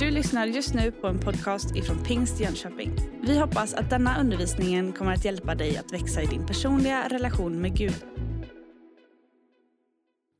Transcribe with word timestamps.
Du 0.00 0.10
lyssnar 0.10 0.46
just 0.46 0.74
nu 0.74 0.92
på 0.92 1.06
en 1.06 1.20
podcast 1.20 1.76
ifrån 1.76 2.04
Pingst 2.04 2.40
Jönköping. 2.40 2.90
Vi 3.22 3.38
hoppas 3.38 3.74
att 3.74 3.90
denna 3.90 4.20
undervisning 4.20 4.92
kommer 4.92 5.12
att 5.12 5.24
hjälpa 5.24 5.54
dig 5.54 5.76
att 5.76 5.92
växa 5.92 6.22
i 6.22 6.26
din 6.26 6.46
personliga 6.46 7.08
relation 7.08 7.60
med 7.60 7.76
Gud. 7.76 8.04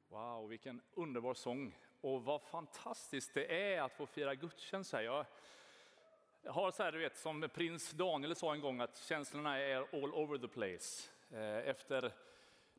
Wow, 0.09 0.49
vilken 0.49 0.81
underbar 0.95 1.35
sång. 1.35 1.77
Och 2.01 2.23
vad 2.25 2.43
fantastiskt 2.43 3.35
det 3.35 3.75
är 3.75 3.83
att 3.83 3.93
få 3.93 4.07
fira 4.07 4.35
gudstjänst 4.35 4.93
här. 4.93 5.03
Jag 5.03 5.27
har 6.47 6.71
så 6.71 6.83
här, 6.83 6.93
du 6.93 6.99
vet, 6.99 7.19
som 7.19 7.49
prins 7.55 7.91
Daniel 7.91 8.37
sa 8.37 8.55
en 8.55 8.61
gång, 8.61 8.81
att 8.81 8.97
känslorna 9.09 9.59
är 9.59 9.77
all 9.77 10.15
over 10.15 10.39
the 10.39 10.49
place. 10.49 11.09
Eh, 11.31 11.69
efter 11.69 12.13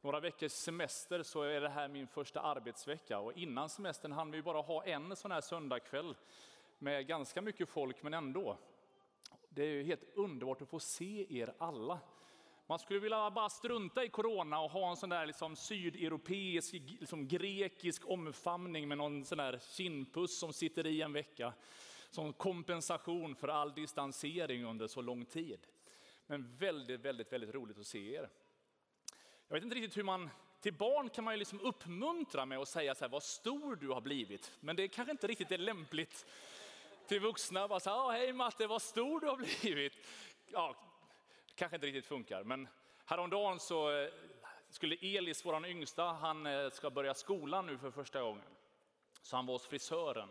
några 0.01 0.19
veckors 0.19 0.51
semester 0.51 1.23
så 1.23 1.41
är 1.41 1.61
det 1.61 1.69
här 1.69 1.87
min 1.87 2.07
första 2.07 2.41
arbetsvecka 2.41 3.19
och 3.19 3.33
innan 3.33 3.69
semestern 3.69 4.11
hann 4.11 4.31
vi 4.31 4.41
bara 4.41 4.61
ha 4.61 4.83
en 4.83 5.15
sån 5.15 5.31
här 5.31 5.41
söndagkväll 5.41 6.15
med 6.81 7.07
ganska 7.07 7.41
mycket 7.41 7.69
folk, 7.69 8.03
men 8.03 8.13
ändå. 8.13 8.57
Det 9.49 9.63
är 9.63 9.69
ju 9.69 9.83
helt 9.83 10.03
underbart 10.13 10.61
att 10.61 10.69
få 10.69 10.79
se 10.79 11.39
er 11.39 11.53
alla. 11.57 11.99
Man 12.67 12.79
skulle 12.79 12.99
vilja 12.99 13.31
bara 13.31 13.49
strunta 13.49 14.03
i 14.03 14.09
corona 14.09 14.59
och 14.59 14.71
ha 14.71 14.89
en 14.89 14.97
sån 14.97 15.09
där 15.09 15.25
liksom 15.25 15.55
sydeuropeisk, 15.55 16.73
liksom 16.73 17.27
grekisk 17.27 18.09
omfamning 18.09 18.87
med 18.87 18.97
någon 18.97 19.25
sån 19.25 19.37
där 19.37 19.59
kindpuss 19.71 20.39
som 20.39 20.53
sitter 20.53 20.87
i 20.87 21.01
en 21.01 21.13
vecka 21.13 21.53
som 22.09 22.33
kompensation 22.33 23.35
för 23.35 23.47
all 23.47 23.73
distansering 23.73 24.65
under 24.65 24.87
så 24.87 25.01
lång 25.01 25.25
tid. 25.25 25.67
Men 26.27 26.57
väldigt, 26.57 27.01
väldigt, 27.01 27.33
väldigt 27.33 27.55
roligt 27.55 27.79
att 27.79 27.87
se 27.87 28.15
er. 28.15 28.29
Jag 29.47 29.53
vet 29.53 29.63
inte 29.63 29.75
riktigt 29.75 29.97
hur 29.97 30.03
man, 30.03 30.29
till 30.61 30.73
barn 30.73 31.09
kan 31.09 31.23
man 31.23 31.33
ju 31.33 31.37
liksom 31.37 31.59
uppmuntra 31.61 32.45
med 32.45 32.57
att 32.57 32.67
säga 32.67 32.95
så 32.95 33.03
här, 33.05 33.09
vad 33.09 33.23
stor 33.23 33.75
du 33.75 33.87
har 33.87 34.01
blivit. 34.01 34.51
Men 34.59 34.75
det 34.75 34.87
kanske 34.87 35.11
inte 35.11 35.27
riktigt 35.27 35.51
är 35.51 35.57
lämpligt 35.57 36.25
till 37.07 37.19
vuxna. 37.19 37.67
Bara 37.67 37.79
så 37.79 37.89
här, 37.89 38.19
hej 38.19 38.33
Matte, 38.33 38.67
vad 38.67 38.81
stor 38.81 39.19
du 39.19 39.27
har 39.27 39.37
blivit. 39.37 39.93
Ja, 40.45 40.75
kanske 41.55 41.75
inte 41.75 41.87
riktigt 41.87 42.05
funkar. 42.05 42.43
Men 42.43 42.67
häromdagen 43.05 43.59
så 43.59 43.91
eh, 43.91 44.09
skulle 44.69 44.95
Elis, 44.95 45.45
vår 45.45 45.65
yngsta, 45.65 46.03
han 46.03 46.45
eh, 46.45 46.69
ska 46.69 46.89
börja 46.89 47.13
skolan 47.13 47.65
nu 47.65 47.77
för 47.77 47.91
första 47.91 48.21
gången. 48.21 48.45
Så 49.21 49.35
han 49.35 49.45
var 49.45 49.53
hos 49.53 49.67
frisören. 49.67 50.29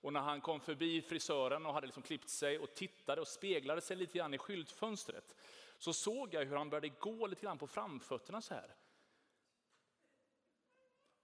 Och 0.00 0.12
när 0.12 0.20
han 0.20 0.40
kom 0.40 0.60
förbi 0.60 1.02
frisören 1.02 1.66
och 1.66 1.74
hade 1.74 1.86
liksom 1.86 2.02
klippt 2.02 2.28
sig 2.28 2.58
och 2.58 2.74
tittade 2.74 3.20
och 3.20 3.28
speglade 3.28 3.80
sig 3.80 3.96
lite 3.96 4.18
grann 4.18 4.34
i 4.34 4.38
skyltfönstret 4.38 5.34
så 5.78 5.92
såg 5.92 6.34
jag 6.34 6.44
hur 6.44 6.56
han 6.56 6.70
började 6.70 6.88
gå 6.88 7.26
lite 7.26 7.42
grann 7.42 7.58
på 7.58 7.66
framfötterna 7.66 8.42
så 8.42 8.54
här. 8.54 8.74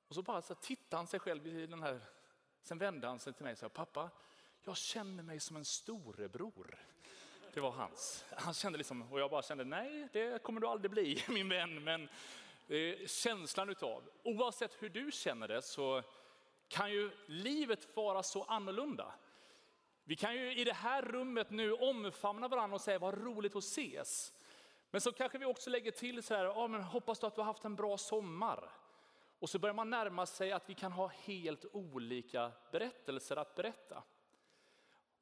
Och 0.09 0.15
så 0.15 0.23
bara 0.23 0.43
så 0.43 0.55
tittade 0.55 0.97
han 0.97 1.07
sig 1.07 1.21
själv 1.21 1.47
i 1.47 1.67
den 1.67 1.83
här, 1.83 2.01
sen 2.63 2.79
vände 2.79 3.07
han 3.07 3.19
sig 3.19 3.33
till 3.33 3.45
mig 3.45 3.53
och 3.53 3.59
sa, 3.59 3.69
pappa, 3.69 4.11
jag 4.65 4.77
känner 4.77 5.23
mig 5.23 5.41
som 5.41 5.57
en 5.57 5.65
storebror. 5.65 6.79
Det 7.55 7.61
var 7.61 7.71
hans. 7.71 8.25
Han 8.31 8.55
kände 8.55 8.79
liksom, 8.79 9.13
och 9.13 9.21
jag 9.21 9.31
bara 9.31 9.43
kände, 9.43 9.65
nej 9.65 10.09
det 10.13 10.43
kommer 10.43 10.61
du 10.61 10.67
aldrig 10.67 10.91
bli 10.91 11.25
min 11.29 11.49
vän. 11.49 11.85
Men 11.85 12.09
eh, 12.69 13.07
känslan 13.07 13.69
utav, 13.69 14.03
oavsett 14.23 14.83
hur 14.83 14.89
du 14.89 15.11
känner 15.13 15.49
det 15.49 15.63
så 15.63 16.03
kan 16.69 16.93
ju 16.93 17.11
livet 17.27 17.97
vara 17.97 18.23
så 18.23 18.43
annorlunda. 18.43 19.13
Vi 20.05 20.17
kan 20.17 20.35
ju 20.35 20.55
i 20.55 20.65
det 20.65 20.73
här 20.73 21.03
rummet 21.03 21.51
nu 21.51 21.73
omfamna 21.73 22.49
varandra 22.49 22.75
och 22.75 22.81
säga 22.81 22.99
vad 22.99 23.25
roligt 23.25 23.57
att 23.57 23.65
ses. 23.65 24.33
Men 24.91 25.01
så 25.01 25.13
kanske 25.13 25.39
vi 25.39 25.45
också 25.45 25.71
lägger 25.71 25.91
till 25.91 26.23
så 26.23 26.35
här, 26.35 26.45
ja, 26.45 26.67
men 26.67 26.83
hoppas 26.83 27.19
du 27.19 27.27
att 27.27 27.35
du 27.35 27.41
har 27.41 27.47
haft 27.47 27.65
en 27.65 27.77
bra 27.77 27.99
sommar. 27.99 28.71
Och 29.39 29.51
så 29.51 29.59
börjar 29.59 29.75
man 29.75 29.91
närma 29.91 30.27
sig 30.27 30.53
att 30.53 30.69
vi 30.69 30.75
kan 30.75 30.93
ha 30.93 31.07
helt 31.07 31.65
olika 31.73 32.53
berättelser 32.71 33.37
att 33.37 33.55
berätta. 33.55 34.03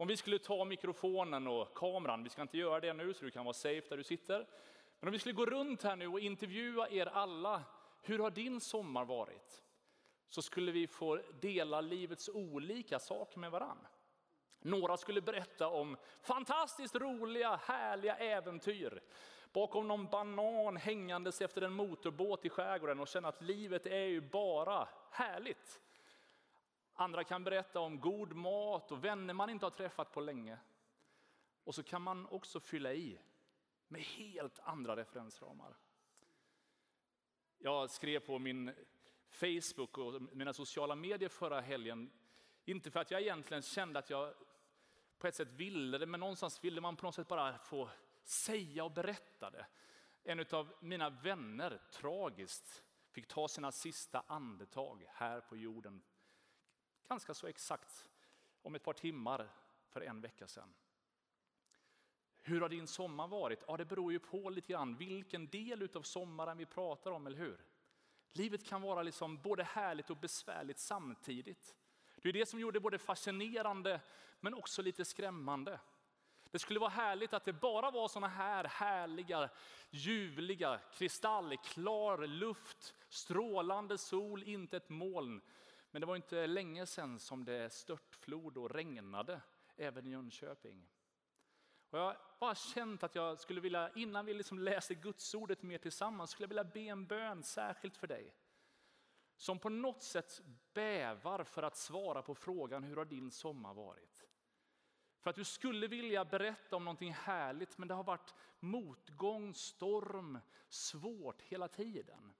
Om 0.00 0.08
vi 0.08 0.16
skulle 0.16 0.38
ta 0.38 0.64
mikrofonen 0.64 1.46
och 1.46 1.74
kameran, 1.74 2.24
vi 2.24 2.30
ska 2.30 2.42
inte 2.42 2.58
göra 2.58 2.80
det 2.80 2.92
nu 2.92 3.14
så 3.14 3.24
du 3.24 3.30
kan 3.30 3.44
vara 3.44 3.54
safe 3.54 3.86
där 3.88 3.96
du 3.96 4.04
sitter. 4.04 4.46
Men 5.00 5.08
om 5.08 5.12
vi 5.12 5.18
skulle 5.18 5.34
gå 5.34 5.46
runt 5.46 5.82
här 5.82 5.96
nu 5.96 6.06
och 6.06 6.20
intervjua 6.20 6.88
er 6.88 7.06
alla, 7.06 7.62
hur 8.02 8.18
har 8.18 8.30
din 8.30 8.60
sommar 8.60 9.04
varit? 9.04 9.62
Så 10.28 10.42
skulle 10.42 10.72
vi 10.72 10.86
få 10.86 11.20
dela 11.40 11.80
livets 11.80 12.28
olika 12.28 12.98
saker 12.98 13.38
med 13.38 13.50
varann. 13.50 13.86
Några 14.60 14.96
skulle 14.96 15.20
berätta 15.20 15.68
om 15.68 15.96
fantastiskt 16.22 16.94
roliga, 16.94 17.60
härliga 17.64 18.16
äventyr 18.16 19.00
bakom 19.52 19.88
någon 19.88 20.06
banan 20.06 20.76
hängandes 20.76 21.40
efter 21.40 21.62
en 21.62 21.72
motorbåt 21.72 22.44
i 22.44 22.48
skärgården 22.48 23.00
och 23.00 23.08
känna 23.08 23.28
att 23.28 23.42
livet 23.42 23.86
är 23.86 24.04
ju 24.04 24.20
bara 24.20 24.88
härligt. 25.10 25.80
Andra 27.00 27.24
kan 27.24 27.44
berätta 27.44 27.80
om 27.80 28.00
god 28.00 28.32
mat 28.32 28.92
och 28.92 29.04
vänner 29.04 29.34
man 29.34 29.50
inte 29.50 29.66
har 29.66 29.70
träffat 29.70 30.12
på 30.12 30.20
länge. 30.20 30.58
Och 31.64 31.74
så 31.74 31.82
kan 31.82 32.02
man 32.02 32.26
också 32.26 32.60
fylla 32.60 32.92
i 32.92 33.20
med 33.88 34.00
helt 34.00 34.58
andra 34.58 34.96
referensramar. 34.96 35.76
Jag 37.58 37.90
skrev 37.90 38.20
på 38.20 38.38
min 38.38 38.74
Facebook 39.28 39.98
och 39.98 40.22
mina 40.22 40.52
sociala 40.52 40.94
medier 40.94 41.28
förra 41.28 41.60
helgen, 41.60 42.10
inte 42.64 42.90
för 42.90 43.00
att 43.00 43.10
jag 43.10 43.20
egentligen 43.20 43.62
kände 43.62 43.98
att 43.98 44.10
jag 44.10 44.34
på 45.18 45.26
ett 45.26 45.34
sätt 45.34 45.52
ville 45.52 45.98
det, 45.98 46.06
men 46.06 46.20
någonstans 46.20 46.64
ville 46.64 46.80
man 46.80 46.96
på 46.96 47.06
något 47.06 47.14
sätt 47.14 47.28
bara 47.28 47.58
få 47.58 47.90
säga 48.24 48.84
och 48.84 48.92
berätta 48.92 49.50
det. 49.50 49.66
En 50.24 50.46
av 50.50 50.72
mina 50.80 51.10
vänner, 51.10 51.80
tragiskt, 51.92 52.82
fick 53.10 53.28
ta 53.28 53.48
sina 53.48 53.72
sista 53.72 54.24
andetag 54.26 55.04
här 55.08 55.40
på 55.40 55.56
jorden. 55.56 56.02
Ganska 57.10 57.34
så 57.34 57.46
exakt 57.46 58.08
om 58.62 58.74
ett 58.74 58.82
par 58.82 58.92
timmar 58.92 59.50
för 59.88 60.00
en 60.00 60.20
vecka 60.20 60.46
sedan. 60.46 60.74
Hur 62.42 62.60
har 62.60 62.68
din 62.68 62.86
sommar 62.86 63.28
varit? 63.28 63.64
Ja, 63.66 63.76
det 63.76 63.84
beror 63.84 64.12
ju 64.12 64.18
på 64.18 64.50
lite 64.50 64.72
grann 64.72 64.96
vilken 64.96 65.46
del 65.46 65.88
av 65.94 66.02
sommaren 66.02 66.58
vi 66.58 66.66
pratar 66.66 67.10
om, 67.10 67.26
eller 67.26 67.38
hur? 67.38 67.64
Livet 68.32 68.66
kan 68.66 68.82
vara 68.82 69.02
liksom 69.02 69.42
både 69.42 69.64
härligt 69.64 70.10
och 70.10 70.16
besvärligt 70.16 70.78
samtidigt. 70.78 71.74
Det 72.16 72.28
är 72.28 72.32
det 72.32 72.46
som 72.46 72.60
gjorde 72.60 72.76
det 72.76 72.80
både 72.80 72.98
fascinerande 72.98 74.00
men 74.40 74.54
också 74.54 74.82
lite 74.82 75.04
skrämmande. 75.04 75.80
Det 76.50 76.58
skulle 76.58 76.80
vara 76.80 76.90
härligt 76.90 77.32
att 77.32 77.44
det 77.44 77.52
bara 77.52 77.90
var 77.90 78.08
såna 78.08 78.28
här 78.28 78.64
härliga, 78.64 79.50
ljuvliga, 79.90 80.80
kristallklar 80.92 82.26
luft, 82.26 82.94
strålande 83.08 83.98
sol, 83.98 84.42
inte 84.42 84.76
ett 84.76 84.88
moln. 84.88 85.40
Men 85.90 86.00
det 86.00 86.06
var 86.06 86.16
inte 86.16 86.46
länge 86.46 86.86
sedan 86.86 87.18
som 87.18 87.44
det 87.44 87.72
störtflod 87.72 88.58
och 88.58 88.70
regnade 88.70 89.40
även 89.76 90.06
i 90.06 90.10
Jönköping. 90.10 90.88
Och 91.90 91.98
jag 91.98 92.04
har 92.04 92.16
bara 92.40 92.54
känt 92.54 93.02
att 93.02 93.14
jag 93.14 93.38
skulle 93.38 93.60
vilja, 93.60 93.90
innan 93.94 94.26
vi 94.26 94.34
liksom 94.34 94.58
läser 94.58 94.94
Gudsordet 94.94 95.62
mer 95.62 95.78
tillsammans, 95.78 96.30
skulle 96.30 96.44
jag 96.44 96.48
vilja 96.48 96.64
be 96.64 96.80
en 96.80 97.06
bön 97.06 97.42
särskilt 97.42 97.96
för 97.96 98.06
dig. 98.06 98.34
Som 99.36 99.58
på 99.58 99.68
något 99.68 100.02
sätt 100.02 100.40
bävar 100.72 101.44
för 101.44 101.62
att 101.62 101.76
svara 101.76 102.22
på 102.22 102.34
frågan, 102.34 102.84
hur 102.84 102.96
har 102.96 103.04
din 103.04 103.30
sommar 103.30 103.74
varit? 103.74 104.26
För 105.20 105.30
att 105.30 105.36
du 105.36 105.44
skulle 105.44 105.86
vilja 105.86 106.24
berätta 106.24 106.76
om 106.76 106.84
någonting 106.84 107.12
härligt, 107.12 107.78
men 107.78 107.88
det 107.88 107.94
har 107.94 108.04
varit 108.04 108.34
motgång, 108.60 109.54
storm, 109.54 110.38
svårt 110.68 111.42
hela 111.42 111.68
tiden. 111.68 112.34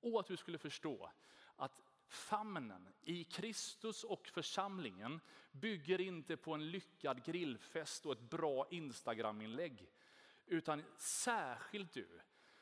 Och 0.00 0.20
att 0.20 0.26
du 0.26 0.36
skulle 0.36 0.58
förstå 0.58 1.10
att 1.56 1.82
famnen 2.14 2.88
i 3.02 3.24
Kristus 3.24 4.04
och 4.04 4.28
församlingen 4.28 5.20
bygger 5.52 6.00
inte 6.00 6.36
på 6.36 6.54
en 6.54 6.70
lyckad 6.70 7.24
grillfest 7.24 8.06
och 8.06 8.12
ett 8.12 8.30
bra 8.30 8.66
Instagraminlägg. 8.70 9.90
Utan 10.46 10.82
särskilt 10.98 11.92
du 11.92 12.20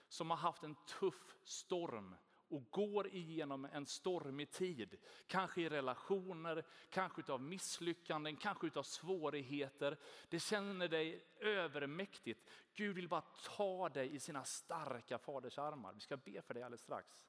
som 0.08 0.30
har 0.30 0.36
haft 0.36 0.62
en 0.62 0.76
tuff 1.00 1.36
storm 1.44 2.14
och 2.52 2.70
går 2.70 3.14
igenom 3.14 3.64
en 3.64 3.86
stormig 3.86 4.50
tid. 4.50 4.96
Kanske 5.26 5.60
i 5.60 5.68
relationer, 5.68 6.64
kanske 6.90 7.32
av 7.32 7.42
misslyckanden, 7.42 8.36
kanske 8.36 8.70
av 8.74 8.82
svårigheter. 8.82 9.98
Det 10.28 10.40
känner 10.40 10.88
dig 10.88 11.24
övermäktigt. 11.40 12.46
Gud 12.74 12.96
vill 12.96 13.08
bara 13.08 13.24
ta 13.56 13.88
dig 13.88 14.14
i 14.14 14.20
sina 14.20 14.44
starka 14.44 15.18
faders 15.18 15.58
armar. 15.58 15.92
Vi 15.92 16.00
ska 16.00 16.16
be 16.16 16.42
för 16.42 16.54
dig 16.54 16.62
alldeles 16.62 16.82
strax. 16.82 17.24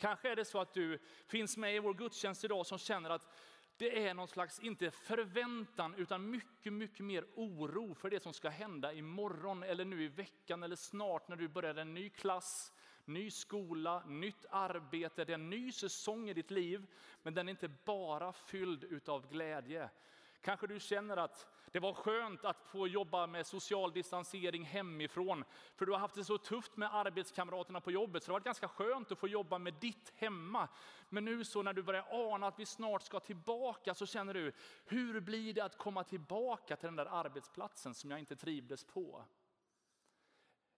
Kanske 0.00 0.30
är 0.30 0.36
det 0.36 0.44
så 0.44 0.60
att 0.60 0.74
du 0.74 0.98
finns 1.26 1.56
med 1.56 1.76
i 1.76 1.78
vår 1.78 1.94
gudstjänst 1.94 2.44
idag 2.44 2.66
som 2.66 2.78
känner 2.78 3.10
att 3.10 3.28
det 3.76 4.06
är 4.06 4.14
någon 4.14 4.28
slags, 4.28 4.60
inte 4.60 4.90
förväntan, 4.90 5.94
utan 5.94 6.30
mycket, 6.30 6.72
mycket 6.72 7.04
mer 7.04 7.24
oro 7.34 7.94
för 7.94 8.10
det 8.10 8.22
som 8.22 8.32
ska 8.32 8.48
hända 8.48 8.92
imorgon 8.92 9.62
eller 9.62 9.84
nu 9.84 10.02
i 10.04 10.08
veckan 10.08 10.62
eller 10.62 10.76
snart 10.76 11.28
när 11.28 11.36
du 11.36 11.48
börjar 11.48 11.74
en 11.74 11.94
ny 11.94 12.10
klass, 12.10 12.72
ny 13.04 13.30
skola, 13.30 14.02
nytt 14.06 14.46
arbete. 14.50 15.24
Det 15.24 15.32
är 15.32 15.34
en 15.34 15.50
ny 15.50 15.72
säsong 15.72 16.28
i 16.28 16.34
ditt 16.34 16.50
liv, 16.50 16.86
men 17.22 17.34
den 17.34 17.48
är 17.48 17.50
inte 17.50 17.68
bara 17.68 18.32
fylld 18.32 18.84
utav 18.84 19.28
glädje. 19.28 19.90
Kanske 20.40 20.66
du 20.66 20.80
känner 20.80 21.16
att 21.16 21.46
det 21.72 21.80
var 21.80 21.92
skönt 21.92 22.44
att 22.44 22.62
få 22.62 22.88
jobba 22.88 23.26
med 23.26 23.46
social 23.46 23.92
distansering 23.92 24.64
hemifrån. 24.64 25.44
För 25.76 25.86
du 25.86 25.92
har 25.92 25.98
haft 25.98 26.14
det 26.14 26.24
så 26.24 26.38
tufft 26.38 26.76
med 26.76 26.94
arbetskamraterna 26.94 27.80
på 27.80 27.90
jobbet. 27.90 28.22
Så 28.22 28.26
det 28.26 28.32
har 28.32 28.40
varit 28.40 28.44
ganska 28.44 28.68
skönt 28.68 29.12
att 29.12 29.18
få 29.18 29.28
jobba 29.28 29.58
med 29.58 29.74
ditt 29.74 30.12
hemma. 30.16 30.68
Men 31.08 31.24
nu 31.24 31.44
så 31.44 31.62
när 31.62 31.72
du 31.72 31.82
börjar 31.82 32.06
ana 32.10 32.46
att 32.46 32.58
vi 32.58 32.66
snart 32.66 33.02
ska 33.02 33.20
tillbaka 33.20 33.94
så 33.94 34.06
känner 34.06 34.34
du, 34.34 34.52
hur 34.84 35.20
blir 35.20 35.54
det 35.54 35.64
att 35.64 35.78
komma 35.78 36.04
tillbaka 36.04 36.76
till 36.76 36.86
den 36.86 36.96
där 36.96 37.06
arbetsplatsen 37.06 37.94
som 37.94 38.10
jag 38.10 38.20
inte 38.20 38.36
trivdes 38.36 38.84
på? 38.84 39.24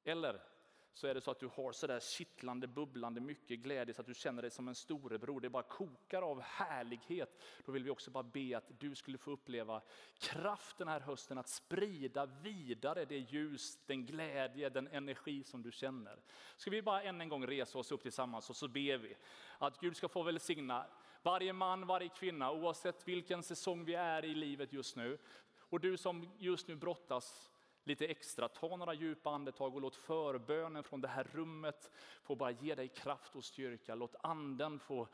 Eller 0.05 0.52
så 0.95 1.07
är 1.07 1.15
det 1.15 1.21
så 1.21 1.31
att 1.31 1.41
du 1.41 1.51
har 1.55 1.73
så 1.73 1.87
där 1.87 2.01
kittlande, 2.01 2.67
bubblande 2.67 3.21
mycket 3.21 3.59
glädje 3.59 3.95
så 3.95 4.01
att 4.01 4.07
du 4.07 4.15
känner 4.15 4.43
dig 4.43 4.51
som 4.51 4.69
en 4.69 4.75
storebror. 4.75 5.41
Det 5.41 5.51
bara 5.51 5.63
kokar 5.63 6.23
av 6.23 6.41
härlighet. 6.41 7.43
Då 7.67 7.73
vill 7.73 7.85
vi 7.85 7.91
också 7.91 8.11
bara 8.11 8.23
be 8.23 8.57
att 8.57 8.81
du 8.81 8.95
skulle 8.95 9.19
få 9.19 9.31
uppleva 9.31 9.83
kraften 10.19 10.89
här 10.89 11.01
hösten 11.01 11.39
att 11.39 11.49
sprida 11.49 12.27
vidare 12.27 13.05
det 13.05 13.19
ljus, 13.19 13.79
den 13.87 14.07
glädje, 14.07 14.69
den 14.69 14.89
energi 14.89 15.45
som 15.45 15.63
du 15.63 15.73
känner. 15.73 16.21
Ska 16.57 16.71
vi 16.71 16.83
bara 16.83 17.03
än 17.03 17.21
en 17.21 17.29
gång 17.29 17.47
resa 17.47 17.79
oss 17.79 17.93
upp 17.93 18.03
tillsammans 18.03 18.51
och 18.51 18.57
så 18.57 18.69
ber 18.69 18.99
vi 18.99 19.17
att 19.59 19.81
Gud 19.81 19.97
ska 19.97 20.09
få 20.09 20.23
välsigna 20.23 20.87
varje 21.23 21.53
man, 21.53 21.87
varje 21.87 22.09
kvinna, 22.09 22.53
oavsett 22.53 23.09
vilken 23.09 23.43
säsong 23.43 23.85
vi 23.85 23.95
är 23.95 24.25
i 24.25 24.35
livet 24.35 24.73
just 24.73 24.97
nu. 24.97 25.19
Och 25.59 25.81
du 25.81 25.97
som 25.97 26.31
just 26.39 26.69
nu 26.69 26.77
brottas 26.77 27.52
lite 27.85 28.07
extra. 28.07 28.49
Ta 28.49 28.77
några 28.77 28.95
djupa 28.95 29.31
andetag 29.31 29.75
och 29.75 29.81
låt 29.81 29.97
förbönen 29.97 30.83
från 30.83 31.01
det 31.01 31.09
här 31.09 31.25
rummet 31.33 31.91
få 32.23 32.35
bara 32.35 32.51
ge 32.51 32.75
dig 32.75 32.89
kraft 32.89 33.37
och 33.37 33.45
styrka. 33.45 33.95
Låt 33.95 34.15
anden 34.21 34.79
få 34.79 35.09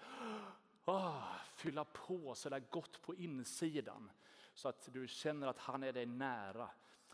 oh, 0.85 1.37
fylla 1.55 1.85
på 1.85 2.35
så 2.35 2.49
där 2.49 2.63
gott 2.71 3.03
på 3.03 3.15
insidan 3.15 4.11
så 4.55 4.69
att 4.69 4.89
du 4.93 5.09
känner 5.09 5.47
att 5.47 5.59
han 5.59 5.83
är 5.83 5.93
dig 5.93 6.07
nära. 6.07 6.71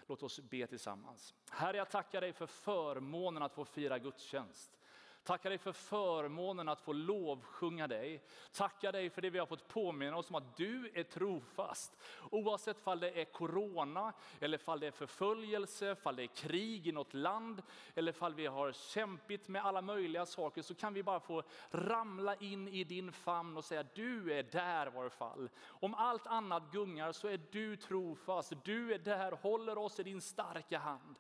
Låt 0.06 0.22
oss 0.22 0.40
be 0.40 0.66
tillsammans. 0.66 1.34
Herre, 1.50 1.76
jag 1.76 1.90
tackar 1.90 2.20
dig 2.20 2.32
för 2.32 2.46
förmånen 2.46 3.42
att 3.42 3.54
få 3.54 3.64
fira 3.64 3.98
gudstjänst. 3.98 4.78
Tackar 5.24 5.50
dig 5.50 5.58
för 5.58 5.72
förmånen 5.72 6.68
att 6.68 6.80
få 6.80 6.92
lovsjunga 6.92 7.88
dig. 7.88 8.22
Tackar 8.52 8.92
dig 8.92 9.10
för 9.10 9.22
det 9.22 9.30
vi 9.30 9.38
har 9.38 9.46
fått 9.46 9.68
påminna 9.68 10.16
oss 10.16 10.30
om 10.30 10.34
att 10.36 10.56
du 10.56 10.90
är 10.94 11.02
trofast. 11.02 11.96
Oavsett 12.30 12.80
fall 12.80 13.00
det 13.00 13.20
är 13.20 13.24
corona, 13.24 14.12
eller 14.40 14.58
fall 14.58 14.80
det 14.80 14.86
är 14.86 14.90
förföljelse, 14.90 15.94
fall 15.94 16.16
det 16.16 16.22
är 16.22 16.26
krig 16.26 16.86
i 16.86 16.92
något 16.92 17.14
land, 17.14 17.62
eller 17.94 18.12
fall 18.12 18.34
vi 18.34 18.46
har 18.46 18.72
kämpit 18.72 19.48
med 19.48 19.64
alla 19.64 19.82
möjliga 19.82 20.26
saker, 20.26 20.62
så 20.62 20.74
kan 20.74 20.94
vi 20.94 21.02
bara 21.02 21.20
få 21.20 21.42
ramla 21.70 22.34
in 22.34 22.68
i 22.68 22.84
din 22.84 23.12
famn 23.12 23.56
och 23.56 23.64
säga 23.64 23.84
du 23.94 24.32
är 24.32 24.42
där 24.42 24.86
var 24.86 25.08
fall. 25.08 25.48
Om 25.64 25.94
allt 25.94 26.26
annat 26.26 26.72
gungar 26.72 27.12
så 27.12 27.28
är 27.28 27.40
du 27.50 27.76
trofast. 27.76 28.52
Du 28.64 28.94
är 28.94 28.98
där, 28.98 29.32
håller 29.32 29.78
oss 29.78 30.00
i 30.00 30.02
din 30.02 30.20
starka 30.20 30.78
hand. 30.78 31.18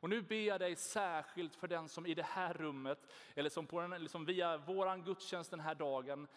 Och 0.00 0.10
nu 0.10 0.22
ber 0.22 0.46
jag 0.46 0.60
dig 0.60 0.76
särskilt 0.76 1.56
för 1.56 1.68
den 1.68 1.88
som 1.88 2.06
i 2.06 2.14
det 2.14 2.22
här 2.22 2.54
rummet, 2.54 2.98
eller 3.34 3.50
som 3.50 3.66
på 3.66 3.80
den, 3.80 4.02
liksom 4.02 4.24
via 4.24 4.56
vår 4.58 5.04
gudstjänst 5.04 5.50
den 5.50 5.60
här 5.60 5.74
dagen, 5.74 6.28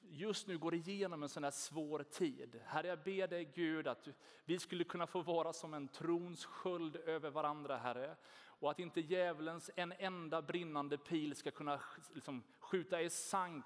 just 0.00 0.46
nu 0.46 0.58
går 0.58 0.74
igenom 0.74 1.22
en 1.22 1.28
sån 1.28 1.44
här 1.44 1.50
svår 1.50 2.02
tid. 2.02 2.60
Herre, 2.64 2.88
jag 2.88 3.02
ber 3.02 3.28
dig 3.28 3.44
Gud 3.44 3.88
att 3.88 4.08
vi 4.44 4.58
skulle 4.58 4.84
kunna 4.84 5.06
få 5.06 5.22
vara 5.22 5.52
som 5.52 5.74
en 5.74 5.88
trons 5.88 6.44
sköld 6.44 6.96
över 6.96 7.30
varandra, 7.30 7.76
Herre. 7.76 8.16
Och 8.42 8.70
att 8.70 8.78
inte 8.78 9.00
djävulens 9.00 9.70
en 9.76 9.92
enda 9.98 10.42
brinnande 10.42 10.98
pil 10.98 11.36
ska 11.36 11.50
kunna 11.50 11.80
liksom, 12.14 12.42
skjuta 12.58 13.02
i 13.02 13.10
sank 13.10 13.64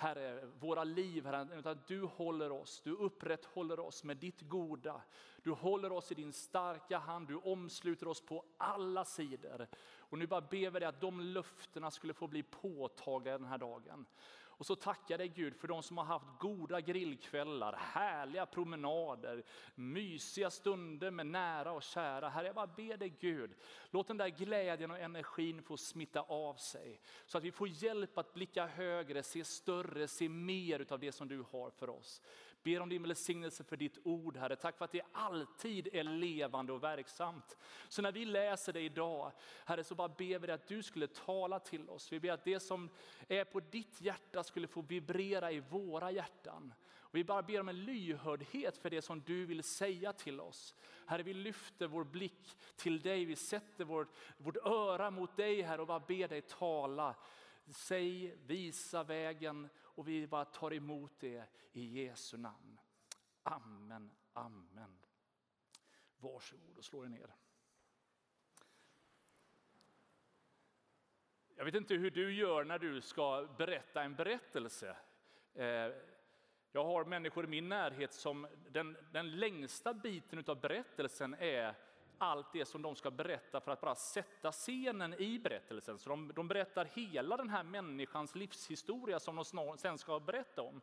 Herre, 0.00 0.46
våra 0.58 0.84
liv, 0.84 1.26
Herre, 1.26 1.58
utan 1.58 1.72
att 1.72 1.86
du 1.86 2.02
håller 2.02 2.52
oss, 2.52 2.80
du 2.84 2.92
upprätthåller 2.92 3.80
oss 3.80 4.04
med 4.04 4.16
ditt 4.16 4.40
goda. 4.40 5.02
Du 5.48 5.52
håller 5.54 5.92
oss 5.92 6.12
i 6.12 6.14
din 6.14 6.32
starka 6.32 6.98
hand, 6.98 7.28
du 7.28 7.36
omsluter 7.36 8.08
oss 8.08 8.20
på 8.20 8.44
alla 8.56 9.04
sidor. 9.04 9.66
Och 9.98 10.18
nu 10.18 10.26
bara 10.26 10.40
ber 10.40 10.70
vi 10.70 10.78
dig 10.78 10.88
att 10.88 11.00
de 11.00 11.20
löftena 11.20 11.90
skulle 11.90 12.14
få 12.14 12.26
bli 12.26 12.42
påtagliga 12.42 13.38
den 13.38 13.46
här 13.46 13.58
dagen. 13.58 14.06
Och 14.58 14.66
så 14.66 14.76
tackar 14.76 15.18
dig 15.18 15.28
Gud 15.28 15.56
för 15.56 15.68
de 15.68 15.82
som 15.82 15.98
har 15.98 16.04
haft 16.04 16.26
goda 16.38 16.80
grillkvällar, 16.80 17.72
härliga 17.72 18.46
promenader, 18.46 19.44
mysiga 19.74 20.50
stunder 20.50 21.10
med 21.10 21.26
nära 21.26 21.72
och 21.72 21.82
kära. 21.82 22.28
Herre, 22.28 22.46
jag 22.46 22.54
bara 22.54 22.66
ber 22.66 22.96
dig 22.96 23.14
Gud, 23.20 23.54
låt 23.90 24.08
den 24.08 24.16
där 24.16 24.28
glädjen 24.28 24.90
och 24.90 24.98
energin 24.98 25.62
få 25.62 25.76
smitta 25.76 26.20
av 26.20 26.54
sig. 26.54 27.00
Så 27.26 27.38
att 27.38 27.44
vi 27.44 27.52
får 27.52 27.68
hjälp 27.68 28.18
att 28.18 28.34
blicka 28.34 28.66
högre, 28.66 29.22
se 29.22 29.44
större, 29.44 30.08
se 30.08 30.28
mer 30.28 30.92
av 30.92 30.98
det 30.98 31.12
som 31.12 31.28
du 31.28 31.44
har 31.50 31.70
för 31.70 31.90
oss. 31.90 32.22
Ber 32.68 32.80
om 32.80 32.88
din 32.88 33.02
välsignelse 33.02 33.64
för 33.64 33.76
ditt 33.76 33.98
ord, 34.04 34.36
Herre. 34.36 34.56
Tack 34.56 34.78
för 34.78 34.84
att 34.84 34.92
det 34.92 35.02
alltid 35.12 35.88
är 35.92 36.04
levande 36.04 36.72
och 36.72 36.82
verksamt. 36.82 37.56
Så 37.88 38.02
när 38.02 38.12
vi 38.12 38.24
läser 38.24 38.72
det 38.72 38.80
idag, 38.80 39.32
Herre, 39.64 39.84
så 39.84 39.94
bara 39.94 40.08
ber 40.08 40.38
vi 40.38 40.46
dig 40.46 40.54
att 40.54 40.68
du 40.68 40.82
skulle 40.82 41.06
tala 41.06 41.58
till 41.58 41.88
oss. 41.88 42.12
Vi 42.12 42.20
ber 42.20 42.32
att 42.32 42.44
det 42.44 42.60
som 42.60 42.90
är 43.28 43.44
på 43.44 43.60
ditt 43.60 44.00
hjärta 44.00 44.44
skulle 44.44 44.66
få 44.66 44.82
vibrera 44.82 45.52
i 45.52 45.60
våra 45.60 46.10
hjärtan. 46.10 46.74
Och 46.98 47.14
vi 47.14 47.24
bara 47.24 47.42
ber 47.42 47.60
om 47.60 47.68
en 47.68 47.84
lyhördhet 47.84 48.78
för 48.78 48.90
det 48.90 49.02
som 49.02 49.20
du 49.20 49.46
vill 49.46 49.62
säga 49.62 50.12
till 50.12 50.40
oss. 50.40 50.74
Herre, 51.06 51.22
vi 51.22 51.34
lyfter 51.34 51.86
vår 51.86 52.04
blick 52.04 52.58
till 52.76 53.00
dig, 53.00 53.24
vi 53.24 53.36
sätter 53.36 53.84
vårt, 53.84 54.08
vårt 54.36 54.56
öra 54.56 55.10
mot 55.10 55.36
dig 55.36 55.62
Herre 55.62 55.80
och 55.80 55.86
bara 55.86 56.00
ber 56.00 56.28
dig 56.28 56.42
tala. 56.42 57.14
Säg, 57.70 58.36
visa 58.46 59.02
vägen 59.02 59.68
och 59.98 60.08
vi 60.08 60.26
bara 60.26 60.44
tar 60.44 60.72
emot 60.72 61.12
det 61.18 61.44
i 61.72 62.02
Jesu 62.02 62.36
namn. 62.36 62.78
Amen, 63.42 64.10
amen. 64.32 64.98
Varsågod 66.16 66.78
och 66.78 66.84
slå 66.84 67.04
er 67.04 67.08
ner. 67.08 67.34
Jag 71.54 71.64
vet 71.64 71.74
inte 71.74 71.94
hur 71.94 72.10
du 72.10 72.34
gör 72.34 72.64
när 72.64 72.78
du 72.78 73.00
ska 73.00 73.48
berätta 73.58 74.02
en 74.02 74.14
berättelse. 74.14 74.96
Eh, 75.54 75.92
jag 76.72 76.84
har 76.84 77.04
människor 77.04 77.44
i 77.44 77.48
min 77.48 77.68
närhet 77.68 78.12
som 78.12 78.48
den, 78.68 78.96
den 79.12 79.36
längsta 79.36 79.94
biten 79.94 80.44
av 80.46 80.60
berättelsen 80.60 81.34
är 81.34 81.74
allt 82.18 82.52
det 82.52 82.64
som 82.64 82.82
de 82.82 82.96
ska 82.96 83.10
berätta 83.10 83.60
för 83.60 83.70
att 83.70 83.80
bara 83.80 83.94
sätta 83.94 84.52
scenen 84.52 85.14
i 85.14 85.38
berättelsen. 85.38 85.98
Så 85.98 86.08
de, 86.10 86.32
de 86.34 86.48
berättar 86.48 86.84
hela 86.84 87.36
den 87.36 87.48
här 87.48 87.62
människans 87.62 88.34
livshistoria 88.34 89.20
som 89.20 89.36
de 89.36 89.78
sen 89.78 89.98
ska 89.98 90.20
berätta 90.20 90.62
om 90.62 90.80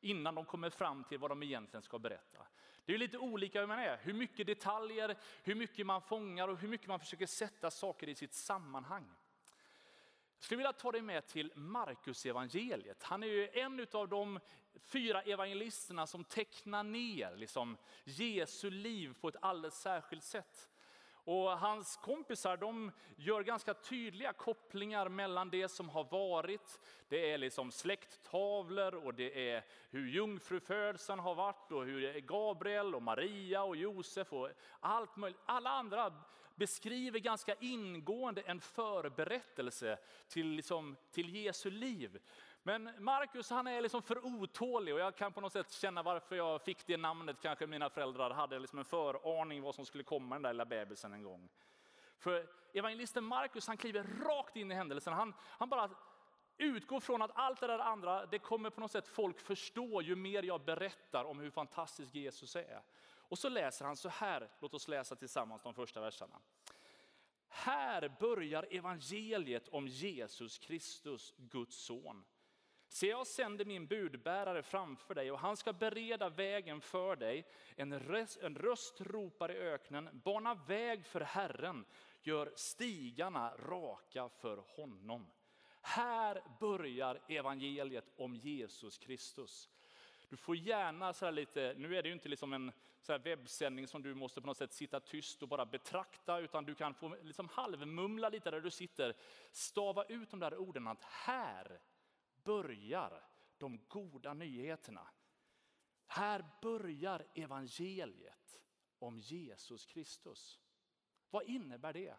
innan 0.00 0.34
de 0.34 0.44
kommer 0.44 0.70
fram 0.70 1.04
till 1.04 1.18
vad 1.18 1.30
de 1.30 1.42
egentligen 1.42 1.82
ska 1.82 1.98
berätta. 1.98 2.46
Det 2.84 2.94
är 2.94 2.98
lite 2.98 3.18
olika 3.18 3.60
hur 3.60 3.66
man 3.66 3.78
är, 3.78 3.98
hur 4.02 4.12
mycket 4.12 4.46
detaljer, 4.46 5.16
hur 5.42 5.54
mycket 5.54 5.86
man 5.86 6.02
fångar 6.02 6.48
och 6.48 6.58
hur 6.58 6.68
mycket 6.68 6.88
man 6.88 7.00
försöker 7.00 7.26
sätta 7.26 7.70
saker 7.70 8.08
i 8.08 8.14
sitt 8.14 8.34
sammanhang. 8.34 9.08
Jag 10.36 10.44
skulle 10.44 10.56
vilja 10.56 10.72
ta 10.72 10.92
dig 10.92 11.02
med 11.02 11.26
till 11.26 11.52
Markus 11.54 12.26
evangeliet. 12.26 13.02
Han 13.02 13.22
är 13.22 13.26
ju 13.26 13.48
en 13.48 13.86
av 13.92 14.08
de 14.08 14.40
fyra 14.80 15.22
evangelisterna 15.22 16.06
som 16.06 16.24
tecknar 16.24 16.82
ner 16.82 17.36
liksom 17.36 17.76
Jesu 18.04 18.70
liv 18.70 19.14
på 19.20 19.28
ett 19.28 19.36
alldeles 19.40 19.80
särskilt 19.80 20.24
sätt. 20.24 20.68
Och 21.24 21.58
hans 21.58 21.96
kompisar 21.96 22.56
de 22.56 22.92
gör 23.16 23.42
ganska 23.42 23.74
tydliga 23.74 24.32
kopplingar 24.32 25.08
mellan 25.08 25.50
det 25.50 25.68
som 25.68 25.88
har 25.88 26.04
varit, 26.04 26.80
det 27.08 27.32
är 27.32 27.38
liksom 27.38 27.72
släkttavlor 27.72 28.94
och 28.94 29.14
det 29.14 29.50
är 29.50 29.64
hur 29.90 30.08
jungfrufödseln 30.08 31.18
har 31.18 31.34
varit 31.34 31.72
och 31.72 31.84
hur 31.84 32.20
Gabriel 32.20 32.94
och 32.94 33.02
Maria 33.02 33.62
och 33.62 33.76
Josef 33.76 34.32
och 34.32 34.48
allt 34.80 35.16
möjligt. 35.16 35.40
Alla 35.46 35.70
andra 35.70 36.12
beskriver 36.54 37.18
ganska 37.18 37.54
ingående 37.54 38.40
en 38.40 38.60
förberättelse 38.60 39.98
till, 40.28 40.46
liksom, 40.46 40.96
till 41.10 41.34
Jesu 41.36 41.70
liv. 41.70 42.18
Men 42.62 42.90
Markus 42.98 43.50
han 43.50 43.66
är 43.66 43.80
liksom 43.80 44.02
för 44.02 44.26
otålig 44.26 44.94
och 44.94 45.00
jag 45.00 45.16
kan 45.16 45.32
på 45.32 45.40
något 45.40 45.52
sätt 45.52 45.72
känna 45.72 46.02
varför 46.02 46.36
jag 46.36 46.62
fick 46.62 46.86
det 46.86 46.96
namnet. 46.96 47.36
Kanske 47.42 47.66
mina 47.66 47.90
föräldrar 47.90 48.30
hade 48.30 48.58
liksom 48.58 48.78
en 48.78 48.84
föraning 48.84 49.62
vad 49.62 49.74
som 49.74 49.86
skulle 49.86 50.04
komma 50.04 50.34
den 50.34 50.42
där 50.42 50.52
lilla 50.52 50.64
bebisen 50.64 51.12
en 51.12 51.22
gång. 51.22 51.48
För 52.18 52.46
evangelisten 52.72 53.24
Markus 53.24 53.66
han 53.66 53.76
kliver 53.76 54.02
rakt 54.02 54.56
in 54.56 54.72
i 54.72 54.74
händelsen. 54.74 55.12
Han, 55.12 55.34
han 55.40 55.68
bara 55.68 55.90
utgår 56.58 57.00
från 57.00 57.22
att 57.22 57.30
allt 57.34 57.60
det 57.60 57.66
där 57.66 57.78
andra, 57.78 58.26
det 58.26 58.38
kommer 58.38 58.70
på 58.70 58.80
något 58.80 58.90
sätt 58.90 59.08
folk 59.08 59.40
förstå 59.40 60.02
ju 60.02 60.16
mer 60.16 60.42
jag 60.42 60.64
berättar 60.64 61.24
om 61.24 61.38
hur 61.40 61.50
fantastisk 61.50 62.14
Jesus 62.14 62.56
är. 62.56 62.82
Och 63.28 63.38
så 63.38 63.48
läser 63.48 63.84
han 63.84 63.96
så 63.96 64.08
här, 64.08 64.50
låt 64.60 64.74
oss 64.74 64.88
läsa 64.88 65.16
tillsammans 65.16 65.62
de 65.62 65.74
första 65.74 66.00
verserna. 66.00 66.38
Här 67.48 68.16
börjar 68.20 68.66
evangeliet 68.70 69.68
om 69.68 69.88
Jesus 69.88 70.58
Kristus, 70.58 71.34
Guds 71.36 71.76
son. 71.76 72.24
Se, 72.92 73.06
jag 73.06 73.26
sänder 73.26 73.64
min 73.64 73.86
budbärare 73.86 74.62
framför 74.62 75.14
dig 75.14 75.32
och 75.32 75.38
han 75.38 75.56
ska 75.56 75.72
bereda 75.72 76.28
vägen 76.28 76.80
för 76.80 77.16
dig. 77.16 77.46
En 77.76 78.00
röst, 78.00 78.42
en 78.42 78.56
röst 78.56 79.00
ropar 79.00 79.52
i 79.52 79.58
öknen, 79.58 80.20
bana 80.24 80.54
väg 80.54 81.06
för 81.06 81.20
Herren, 81.20 81.84
gör 82.22 82.52
stigarna 82.56 83.54
raka 83.56 84.28
för 84.28 84.56
honom. 84.56 85.26
Här 85.80 86.42
börjar 86.60 87.20
evangeliet 87.28 88.04
om 88.16 88.34
Jesus 88.34 88.98
Kristus. 88.98 89.70
Du 90.28 90.36
får 90.36 90.56
gärna 90.56 91.12
så 91.12 91.30
lite, 91.30 91.74
nu 91.78 91.96
är 91.96 92.02
det 92.02 92.08
ju 92.08 92.14
inte 92.14 92.28
liksom 92.28 92.52
en 92.52 92.72
så 93.00 93.18
webbsändning 93.18 93.86
som 93.86 94.02
du 94.02 94.14
måste 94.14 94.40
på 94.40 94.46
något 94.46 94.56
sätt 94.56 94.72
sitta 94.72 95.00
tyst 95.00 95.42
och 95.42 95.48
bara 95.48 95.66
betrakta, 95.66 96.38
utan 96.38 96.64
du 96.64 96.74
kan 96.74 96.94
få 96.94 97.16
liksom 97.22 97.48
halvmumla 97.48 98.28
lite 98.28 98.50
där 98.50 98.60
du 98.60 98.70
sitter. 98.70 99.16
Stava 99.52 100.04
ut 100.04 100.30
de 100.30 100.40
där 100.40 100.56
orden 100.56 100.88
att 100.88 101.02
här 101.04 101.80
börjar 102.44 103.24
de 103.58 103.80
goda 103.88 104.34
nyheterna. 104.34 105.08
Här 106.06 106.44
börjar 106.62 107.26
evangeliet 107.34 108.62
om 108.98 109.18
Jesus 109.18 109.86
Kristus. 109.86 110.60
Vad 111.30 111.44
innebär 111.44 111.92
det? 111.92 112.16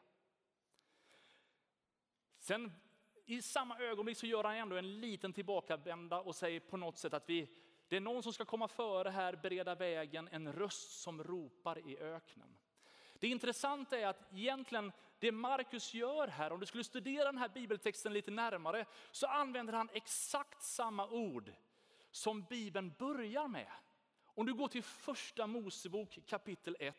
Sen 2.40 2.72
i 3.26 3.42
samma 3.42 3.80
ögonblick 3.80 4.18
så 4.18 4.26
gör 4.26 4.44
han 4.44 4.56
ändå 4.56 4.76
en 4.76 5.00
liten 5.00 5.34
tillbakavända 5.34 6.22
och 6.22 6.36
säger 6.36 6.60
på 6.60 6.78
något 6.78 6.98
sätt 6.98 7.14
att 7.14 7.30
vi, 7.30 7.58
det 7.88 7.96
är 7.96 8.02
någon 8.02 8.24
som 8.24 8.34
ska 8.34 8.46
komma 8.46 8.68
före 8.68 9.10
här, 9.10 9.36
bereda 9.36 9.76
vägen, 9.76 10.30
en 10.32 10.54
röst 10.54 11.02
som 11.02 11.24
ropar 11.24 11.88
i 11.90 11.98
öknen. 11.98 12.58
Det 13.14 13.28
intressanta 13.28 14.00
är 14.00 14.08
att 14.08 14.34
egentligen 14.34 14.92
det 15.24 15.32
Markus 15.32 15.94
gör 15.94 16.28
här, 16.28 16.52
om 16.52 16.60
du 16.60 16.66
skulle 16.66 16.84
studera 16.84 17.26
den 17.26 17.38
här 17.38 17.50
bibeltexten 17.50 18.14
lite 18.14 18.32
närmare, 18.32 18.86
så 19.12 19.28
använder 19.28 19.74
han 19.74 19.90
exakt 19.94 20.64
samma 20.64 21.08
ord 21.08 21.52
som 22.12 22.44
Bibeln 22.44 22.94
börjar 23.00 23.48
med. 23.48 23.72
Om 24.26 24.46
du 24.46 24.54
går 24.54 24.68
till 24.68 24.84
första 24.84 25.48
Mosebok 25.48 26.20
kapitel 26.26 26.76
1 26.80 26.96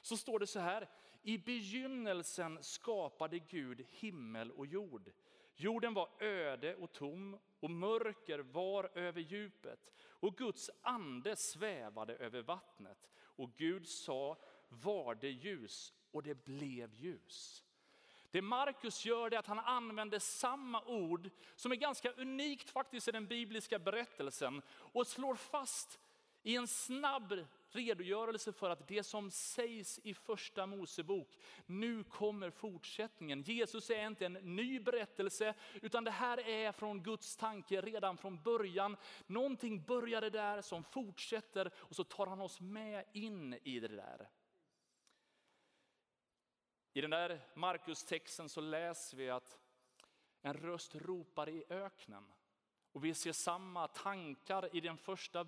så 0.00 0.16
står 0.16 0.38
det 0.38 0.46
så 0.46 0.60
här. 0.60 0.88
I 1.22 1.38
begynnelsen 1.38 2.62
skapade 2.62 3.38
Gud 3.38 3.86
himmel 3.88 4.50
och 4.50 4.66
jord. 4.66 5.10
Jorden 5.56 5.94
var 5.94 6.08
öde 6.22 6.76
och 6.76 6.92
tom 6.92 7.38
och 7.60 7.70
mörker 7.70 8.38
var 8.38 8.90
över 8.94 9.20
djupet 9.20 9.92
och 10.00 10.36
Guds 10.36 10.70
ande 10.82 11.36
svävade 11.36 12.16
över 12.16 12.42
vattnet. 12.42 13.08
Och 13.14 13.54
Gud 13.56 13.88
sa, 13.88 14.38
var 14.68 15.14
det 15.14 15.30
ljus 15.30 15.92
och 16.12 16.22
det 16.22 16.44
blev 16.44 16.94
ljus. 16.94 17.64
Det 18.30 18.42
Markus 18.42 19.04
gör 19.04 19.34
är 19.34 19.38
att 19.38 19.46
han 19.46 19.58
använder 19.58 20.18
samma 20.18 20.82
ord 20.82 21.30
som 21.56 21.72
är 21.72 21.76
ganska 21.76 22.12
unikt 22.12 22.70
faktiskt 22.70 23.08
i 23.08 23.12
den 23.12 23.26
bibliska 23.26 23.78
berättelsen 23.78 24.62
och 24.68 25.06
slår 25.06 25.34
fast 25.34 26.00
i 26.42 26.56
en 26.56 26.68
snabb 26.68 27.34
redogörelse 27.70 28.52
för 28.52 28.70
att 28.70 28.88
det 28.88 29.02
som 29.02 29.30
sägs 29.30 30.00
i 30.02 30.14
första 30.14 30.66
Mosebok, 30.66 31.38
nu 31.66 32.04
kommer 32.04 32.50
fortsättningen. 32.50 33.42
Jesus 33.42 33.90
är 33.90 34.06
inte 34.06 34.26
en 34.26 34.32
ny 34.32 34.80
berättelse, 34.80 35.54
utan 35.82 36.04
det 36.04 36.10
här 36.10 36.48
är 36.48 36.72
från 36.72 37.02
Guds 37.02 37.36
tanke 37.36 37.80
redan 37.80 38.16
från 38.16 38.42
början. 38.42 38.96
Någonting 39.26 39.82
började 39.82 40.30
där 40.30 40.62
som 40.62 40.84
fortsätter 40.84 41.70
och 41.76 41.96
så 41.96 42.04
tar 42.04 42.26
han 42.26 42.40
oss 42.40 42.60
med 42.60 43.04
in 43.12 43.58
i 43.62 43.80
det 43.80 43.88
där. 43.88 44.28
I 46.92 47.00
den 47.00 47.10
där 47.10 47.40
Markus-texten 47.54 48.48
så 48.48 48.60
läser 48.60 49.16
vi 49.16 49.30
att 49.30 49.58
en 50.42 50.54
röst 50.54 50.94
ropar 50.94 51.48
i 51.48 51.64
öknen. 51.68 52.32
Och 52.92 53.04
vi 53.04 53.14
ser 53.14 53.32
samma 53.32 53.88
tankar 53.88 54.76
i 54.76 54.80
den 54.80 54.98
första 54.98 55.46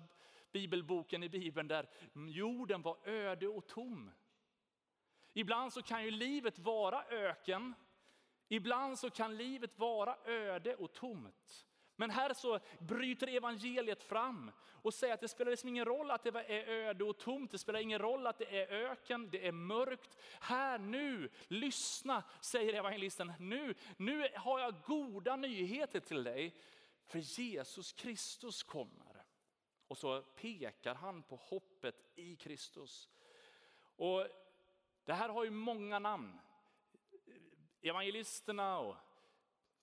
bibelboken 0.51 1.23
i 1.23 1.29
Bibeln 1.29 1.67
där 1.67 1.89
jorden 2.13 2.81
var 2.81 2.97
öde 3.07 3.47
och 3.47 3.67
tom. 3.67 4.11
Ibland 5.33 5.73
så 5.73 5.81
kan 5.81 6.03
ju 6.03 6.11
livet 6.11 6.59
vara 6.59 7.05
öken. 7.05 7.73
Ibland 8.47 8.99
så 8.99 9.09
kan 9.09 9.37
livet 9.37 9.79
vara 9.79 10.17
öde 10.25 10.75
och 10.75 10.93
tomt. 10.93 11.67
Men 11.95 12.09
här 12.09 12.33
så 12.33 12.59
bryter 12.79 13.27
evangeliet 13.27 14.03
fram 14.03 14.51
och 14.85 14.93
säger 14.93 15.13
att 15.13 15.21
det 15.21 15.27
spelar 15.27 15.51
liksom 15.51 15.69
ingen 15.69 15.85
roll 15.85 16.11
att 16.11 16.23
det 16.23 16.29
är 16.29 16.67
öde 16.69 17.03
och 17.03 17.17
tomt, 17.17 17.51
det 17.51 17.57
spelar 17.57 17.79
ingen 17.79 17.99
roll 17.99 18.27
att 18.27 18.37
det 18.37 18.61
är 18.61 18.67
öken, 18.67 19.29
det 19.29 19.47
är 19.47 19.51
mörkt. 19.51 20.17
Här 20.39 20.77
nu, 20.77 21.29
lyssna, 21.47 22.23
säger 22.41 22.73
evangelisten. 22.73 23.33
Nu, 23.39 23.75
nu 23.97 24.27
har 24.35 24.59
jag 24.59 24.81
goda 24.81 25.35
nyheter 25.35 25.99
till 25.99 26.23
dig, 26.23 26.55
för 27.05 27.19
Jesus 27.19 27.93
Kristus 27.93 28.63
kommer. 28.63 29.25
Och 29.87 29.97
så 29.97 30.21
pekar 30.21 30.95
han 30.95 31.23
på 31.23 31.35
hoppet 31.35 32.11
i 32.15 32.35
Kristus. 32.35 33.09
Och 33.95 34.27
det 35.03 35.13
här 35.13 35.29
har 35.29 35.43
ju 35.43 35.49
många 35.49 35.99
namn. 35.99 36.39
Evangelisterna 37.81 38.79
och 38.79 38.95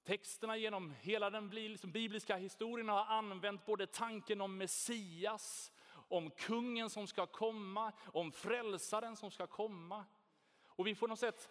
texterna 0.04 0.56
genom 0.56 0.94
hela 1.00 1.30
den 1.30 1.50
liksom 1.50 1.92
bibliska 1.92 2.37
historien 2.37 2.88
har 2.88 3.04
använt 3.04 3.66
både 3.66 3.87
tanken 3.87 4.40
om 4.40 4.56
Messias, 4.56 5.73
om 5.92 6.30
kungen 6.30 6.90
som 6.90 7.06
ska 7.06 7.26
komma, 7.26 7.92
om 8.06 8.32
frälsaren 8.32 9.16
som 9.16 9.30
ska 9.30 9.47
komma. 9.47 10.04
Och 10.66 10.87
vi 10.87 10.94
får 10.94 11.09
något 11.09 11.18
sätt 11.18 11.50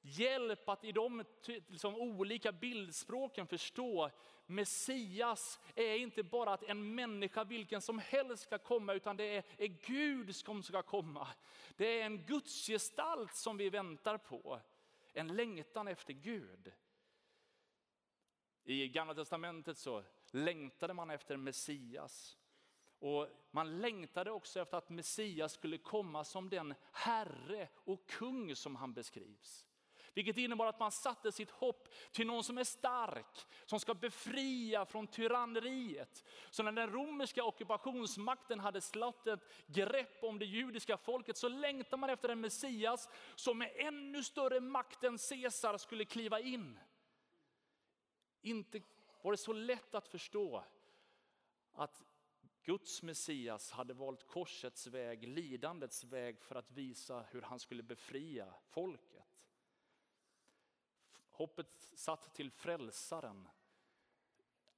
hjälp 0.00 0.68
att 0.68 0.84
i 0.84 0.92
de 0.92 1.24
liksom, 1.68 1.94
olika 1.94 2.52
bildspråken 2.52 3.46
förstå 3.46 4.10
Messias 4.46 5.60
är 5.74 5.96
inte 5.96 6.22
bara 6.22 6.52
att 6.52 6.62
en 6.62 6.94
människa 6.94 7.44
vilken 7.44 7.80
som 7.80 7.98
helst 7.98 8.42
ska 8.42 8.58
komma, 8.58 8.94
utan 8.94 9.16
det 9.16 9.24
är, 9.24 9.44
är 9.58 9.66
Gud 9.66 10.36
som 10.36 10.62
ska 10.62 10.82
komma. 10.82 11.28
Det 11.76 12.00
är 12.00 12.06
en 12.06 12.24
gudsgestalt 12.26 13.34
som 13.34 13.56
vi 13.56 13.70
väntar 13.70 14.18
på, 14.18 14.60
en 15.12 15.36
längtan 15.36 15.88
efter 15.88 16.12
Gud. 16.12 16.72
I 18.68 18.88
gamla 18.88 19.14
testamentet 19.14 19.78
så 19.78 20.02
längtade 20.30 20.94
man 20.94 21.10
efter 21.10 21.36
Messias. 21.36 22.36
Och 22.98 23.28
man 23.50 23.80
längtade 23.80 24.30
också 24.30 24.60
efter 24.60 24.76
att 24.76 24.90
Messias 24.90 25.52
skulle 25.52 25.78
komma 25.78 26.24
som 26.24 26.50
den 26.50 26.74
herre 26.92 27.68
och 27.74 28.08
kung 28.08 28.56
som 28.56 28.76
han 28.76 28.92
beskrivs. 28.94 29.66
Vilket 30.14 30.36
innebar 30.36 30.66
att 30.66 30.80
man 30.80 30.92
satte 30.92 31.32
sitt 31.32 31.50
hopp 31.50 31.88
till 32.12 32.26
någon 32.26 32.44
som 32.44 32.58
är 32.58 32.64
stark, 32.64 33.46
som 33.66 33.80
ska 33.80 33.94
befria 33.94 34.86
från 34.86 35.06
tyranneriet. 35.06 36.24
Så 36.50 36.62
när 36.62 36.72
den 36.72 36.90
romerska 36.90 37.44
ockupationsmakten 37.44 38.60
hade 38.60 38.80
slått 38.80 39.26
ett 39.26 39.52
grepp 39.66 40.18
om 40.22 40.38
det 40.38 40.44
judiska 40.44 40.96
folket 40.96 41.36
så 41.36 41.48
längtade 41.48 41.96
man 41.96 42.10
efter 42.10 42.28
en 42.28 42.40
Messias 42.40 43.08
som 43.34 43.58
med 43.58 43.72
ännu 43.76 44.22
större 44.22 44.60
makt 44.60 45.04
än 45.04 45.18
Caesar 45.18 45.78
skulle 45.78 46.04
kliva 46.04 46.40
in. 46.40 46.78
Inte 48.46 48.82
var 49.22 49.30
det 49.30 49.36
så 49.36 49.52
lätt 49.52 49.94
att 49.94 50.08
förstå 50.08 50.64
att 51.72 52.04
Guds 52.62 53.02
Messias 53.02 53.70
hade 53.70 53.94
valt 53.94 54.26
korsets 54.26 54.86
väg, 54.86 55.28
lidandets 55.28 56.04
väg 56.04 56.40
för 56.40 56.54
att 56.54 56.70
visa 56.70 57.24
hur 57.30 57.42
han 57.42 57.60
skulle 57.60 57.82
befria 57.82 58.54
folket. 58.62 59.46
Hoppet 61.30 61.90
satt 61.94 62.34
till 62.34 62.50
frälsaren. 62.50 63.48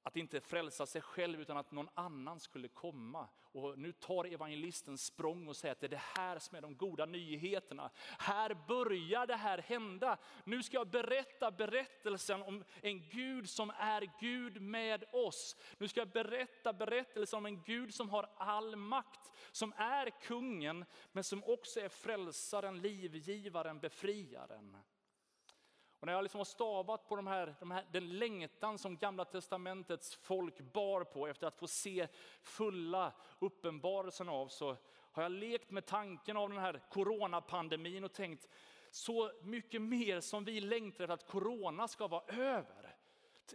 Att 0.03 0.15
inte 0.15 0.41
frälsa 0.41 0.85
sig 0.85 1.01
själv 1.01 1.41
utan 1.41 1.57
att 1.57 1.71
någon 1.71 1.89
annan 1.93 2.39
skulle 2.39 2.67
komma. 2.67 3.27
Och 3.51 3.79
nu 3.79 3.91
tar 3.91 4.25
evangelisten 4.25 4.97
språng 4.97 5.47
och 5.47 5.55
säger 5.55 5.71
att 5.71 5.79
det 5.79 5.87
är 5.87 5.89
det 5.89 6.01
här 6.17 6.39
som 6.39 6.57
är 6.57 6.61
de 6.61 6.75
goda 6.75 7.05
nyheterna. 7.05 7.89
Här 8.19 8.57
börjar 8.67 9.27
det 9.27 9.35
här 9.35 9.57
hända. 9.57 10.17
Nu 10.43 10.63
ska 10.63 10.77
jag 10.77 10.87
berätta 10.87 11.51
berättelsen 11.51 12.41
om 12.41 12.63
en 12.81 13.09
Gud 13.09 13.49
som 13.49 13.71
är 13.77 14.09
Gud 14.19 14.61
med 14.61 15.03
oss. 15.11 15.55
Nu 15.77 15.87
ska 15.87 15.99
jag 15.99 16.09
berätta 16.09 16.73
berättelsen 16.73 17.37
om 17.37 17.45
en 17.45 17.63
Gud 17.63 17.93
som 17.93 18.09
har 18.09 18.29
all 18.37 18.75
makt, 18.75 19.31
som 19.51 19.73
är 19.77 20.09
kungen, 20.21 20.85
men 21.11 21.23
som 21.23 21.43
också 21.43 21.79
är 21.79 21.89
frälsaren, 21.89 22.81
livgivaren, 22.81 23.79
befriaren. 23.79 24.77
Och 25.99 26.05
när 26.05 26.13
jag 26.13 26.23
liksom 26.23 26.39
har 26.39 26.45
stavat 26.45 27.07
på 27.07 27.15
de 27.15 27.27
här, 27.27 27.55
de 27.59 27.71
här, 27.71 27.85
den 27.91 28.17
längtan 28.17 28.77
som 28.77 28.97
gamla 28.97 29.25
testamentets 29.25 30.15
folk 30.15 30.59
bar 30.59 31.03
på 31.03 31.27
efter 31.27 31.47
att 31.47 31.55
få 31.55 31.67
se 31.67 32.07
fulla 32.41 33.13
uppenbarelsen 33.39 34.29
av 34.29 34.47
så 34.47 34.77
har 35.11 35.23
jag 35.23 35.31
lekt 35.31 35.71
med 35.71 35.85
tanken 35.85 36.37
av 36.37 36.49
den 36.49 36.57
här 36.57 36.81
coronapandemin 36.89 38.03
och 38.03 38.13
tänkt 38.13 38.47
så 38.91 39.31
mycket 39.41 39.81
mer 39.81 40.21
som 40.21 40.43
vi 40.43 40.61
längtar 40.61 41.03
efter 41.03 41.13
att 41.13 41.27
corona 41.27 41.87
ska 41.87 42.07
vara 42.07 42.23
över. 42.27 42.88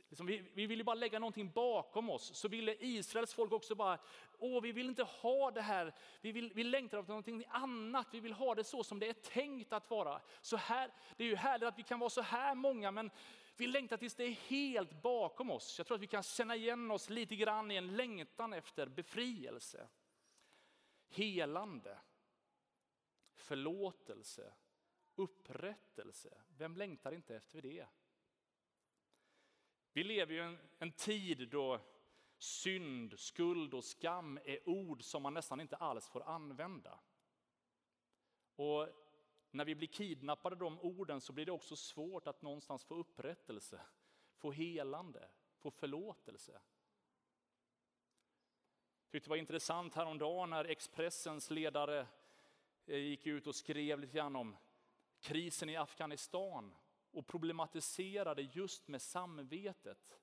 Liksom, 0.08 0.26
vi, 0.26 0.44
vi 0.54 0.66
vill 0.66 0.78
ju 0.78 0.84
bara 0.84 0.94
lägga 0.94 1.18
någonting 1.18 1.50
bakom 1.50 2.10
oss. 2.10 2.34
Så 2.34 2.48
ville 2.48 2.76
Israels 2.80 3.34
folk 3.34 3.52
också 3.52 3.74
bara, 3.74 3.98
åh 4.38 4.62
vi 4.62 4.72
vill 4.72 4.88
inte 4.88 5.02
ha 5.02 5.50
det 5.50 5.62
här, 5.62 5.94
vi, 6.20 6.32
vill, 6.32 6.52
vi 6.54 6.64
längtar 6.64 6.98
efter 6.98 7.10
någonting 7.10 7.44
annat, 7.48 8.06
vi 8.12 8.20
vill 8.20 8.32
ha 8.32 8.54
det 8.54 8.64
så 8.64 8.84
som 8.84 8.98
det 8.98 9.08
är 9.08 9.12
tänkt 9.12 9.72
att 9.72 9.90
vara. 9.90 10.20
Så 10.40 10.56
här, 10.56 10.90
det 11.16 11.24
är 11.24 11.28
ju 11.28 11.36
härligt 11.36 11.68
att 11.68 11.78
vi 11.78 11.82
kan 11.82 11.98
vara 11.98 12.10
så 12.10 12.22
här 12.22 12.54
många, 12.54 12.90
men 12.90 13.10
vi 13.56 13.66
längtar 13.66 13.96
tills 13.96 14.14
det 14.14 14.24
är 14.24 14.30
helt 14.30 15.02
bakom 15.02 15.50
oss. 15.50 15.78
Jag 15.78 15.86
tror 15.86 15.94
att 15.94 16.02
vi 16.02 16.06
kan 16.06 16.22
känna 16.22 16.56
igen 16.56 16.90
oss 16.90 17.10
lite 17.10 17.36
grann 17.36 17.70
i 17.70 17.76
en 17.76 17.96
längtan 17.96 18.52
efter 18.52 18.86
befrielse, 18.86 19.88
helande, 21.08 21.98
förlåtelse, 23.34 24.54
upprättelse. 25.14 26.42
Vem 26.48 26.76
längtar 26.76 27.12
inte 27.12 27.36
efter 27.36 27.62
det? 27.62 27.86
Vi 29.96 30.04
lever 30.04 30.34
ju 30.34 30.40
en, 30.40 30.58
en 30.78 30.92
tid 30.92 31.48
då 31.48 31.80
Synd, 32.38 33.18
skuld 33.18 33.74
och 33.74 33.84
skam 33.84 34.38
är 34.44 34.68
ord 34.68 35.02
som 35.02 35.22
man 35.22 35.34
nästan 35.34 35.60
inte 35.60 35.76
alls 35.76 36.08
får 36.08 36.22
använda. 36.22 37.00
Och 38.56 38.88
när 39.50 39.64
vi 39.64 39.74
blir 39.74 39.88
kidnappade 39.88 40.54
av 40.54 40.60
de 40.60 40.80
orden 40.80 41.20
så 41.20 41.32
blir 41.32 41.46
det 41.46 41.52
också 41.52 41.76
svårt 41.76 42.26
att 42.26 42.42
någonstans 42.42 42.84
få 42.84 42.94
upprättelse, 42.94 43.80
få 44.36 44.52
helande, 44.52 45.28
få 45.58 45.70
förlåtelse. 45.70 46.52
Jag 46.52 46.62
tyckte 49.10 49.28
det 49.28 49.30
var 49.30 49.36
intressant 49.36 49.94
häromdagen 49.94 50.50
när 50.50 50.64
Expressens 50.64 51.50
ledare 51.50 52.06
eh, 52.86 52.98
gick 52.98 53.26
ut 53.26 53.46
och 53.46 53.54
skrev 53.54 53.98
lite 53.98 54.16
grann 54.16 54.36
om 54.36 54.56
krisen 55.20 55.70
i 55.70 55.76
Afghanistan 55.76 56.74
och 57.14 57.26
problematiserade 57.26 58.42
just 58.42 58.88
med 58.88 59.02
samvetet. 59.02 60.20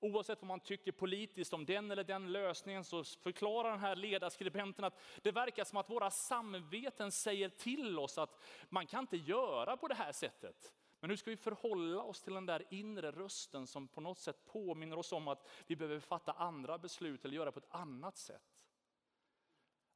Oavsett 0.00 0.40
vad 0.40 0.48
man 0.48 0.60
tycker 0.60 0.92
politiskt 0.92 1.52
om 1.52 1.66
den 1.66 1.90
eller 1.90 2.04
den 2.04 2.32
lösningen 2.32 2.84
så 2.84 3.04
förklarar 3.04 3.70
den 3.70 3.80
här 3.80 3.96
ledarskribenten 3.96 4.84
att 4.84 5.00
det 5.22 5.32
verkar 5.32 5.64
som 5.64 5.78
att 5.78 5.90
våra 5.90 6.10
samveten 6.10 7.12
säger 7.12 7.48
till 7.48 7.98
oss 7.98 8.18
att 8.18 8.40
man 8.68 8.86
kan 8.86 9.00
inte 9.00 9.16
göra 9.16 9.76
på 9.76 9.88
det 9.88 9.94
här 9.94 10.12
sättet. 10.12 10.74
Men 11.00 11.10
hur 11.10 11.16
ska 11.16 11.30
vi 11.30 11.36
förhålla 11.36 12.02
oss 12.02 12.22
till 12.22 12.34
den 12.34 12.46
där 12.46 12.66
inre 12.70 13.10
rösten 13.10 13.66
som 13.66 13.88
på 13.88 14.00
något 14.00 14.18
sätt 14.18 14.46
påminner 14.46 14.98
oss 14.98 15.12
om 15.12 15.28
att 15.28 15.48
vi 15.66 15.76
behöver 15.76 16.00
fatta 16.00 16.32
andra 16.32 16.78
beslut 16.78 17.24
eller 17.24 17.36
göra 17.36 17.52
på 17.52 17.58
ett 17.58 17.74
annat 17.74 18.16
sätt? 18.16 18.60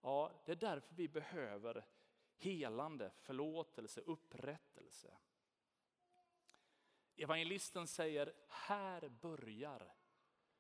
Ja, 0.02 0.32
det 0.46 0.52
är 0.52 0.56
därför 0.56 0.94
vi 0.94 1.08
behöver 1.08 1.84
helande, 2.36 3.10
förlåtelse, 3.20 4.00
upprättelse. 4.00 5.14
Evangelisten 7.16 7.86
säger, 7.86 8.32
här 8.48 9.08
börjar 9.08 9.92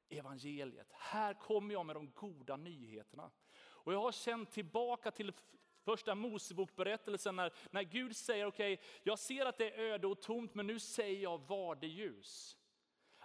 evangeliet. 0.08 0.92
Här 0.92 1.34
kommer 1.34 1.74
jag 1.74 1.86
med 1.86 1.96
de 1.96 2.10
goda 2.10 2.56
nyheterna. 2.56 3.30
Och 3.56 3.94
jag 3.94 4.00
har 4.00 4.12
känt 4.12 4.50
tillbaka 4.50 5.10
till 5.10 5.32
första 5.84 6.14
Mosebokberättelsen 6.14 7.36
när, 7.36 7.52
när 7.70 7.82
Gud 7.82 8.16
säger, 8.16 8.46
okej, 8.46 8.72
okay, 8.74 8.86
jag 9.02 9.18
ser 9.18 9.46
att 9.46 9.58
det 9.58 9.70
är 9.70 9.78
öde 9.78 10.06
och 10.06 10.22
tomt, 10.22 10.54
men 10.54 10.66
nu 10.66 10.78
säger 10.78 11.22
jag 11.22 11.38
var 11.38 11.74
det 11.74 11.86
ljus. 11.86 12.56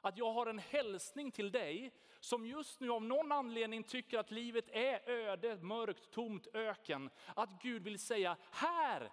Att 0.01 0.17
jag 0.17 0.33
har 0.33 0.47
en 0.47 0.59
hälsning 0.59 1.31
till 1.31 1.51
dig 1.51 1.93
som 2.19 2.45
just 2.45 2.79
nu 2.79 2.91
av 2.91 3.03
någon 3.03 3.31
anledning 3.31 3.83
tycker 3.83 4.17
att 4.17 4.31
livet 4.31 4.69
är 4.69 5.09
öde, 5.09 5.57
mörkt, 5.57 6.11
tomt, 6.11 6.47
öken. 6.53 7.09
Att 7.35 7.61
Gud 7.61 7.83
vill 7.83 7.99
säga, 7.99 8.37
här 8.51 9.11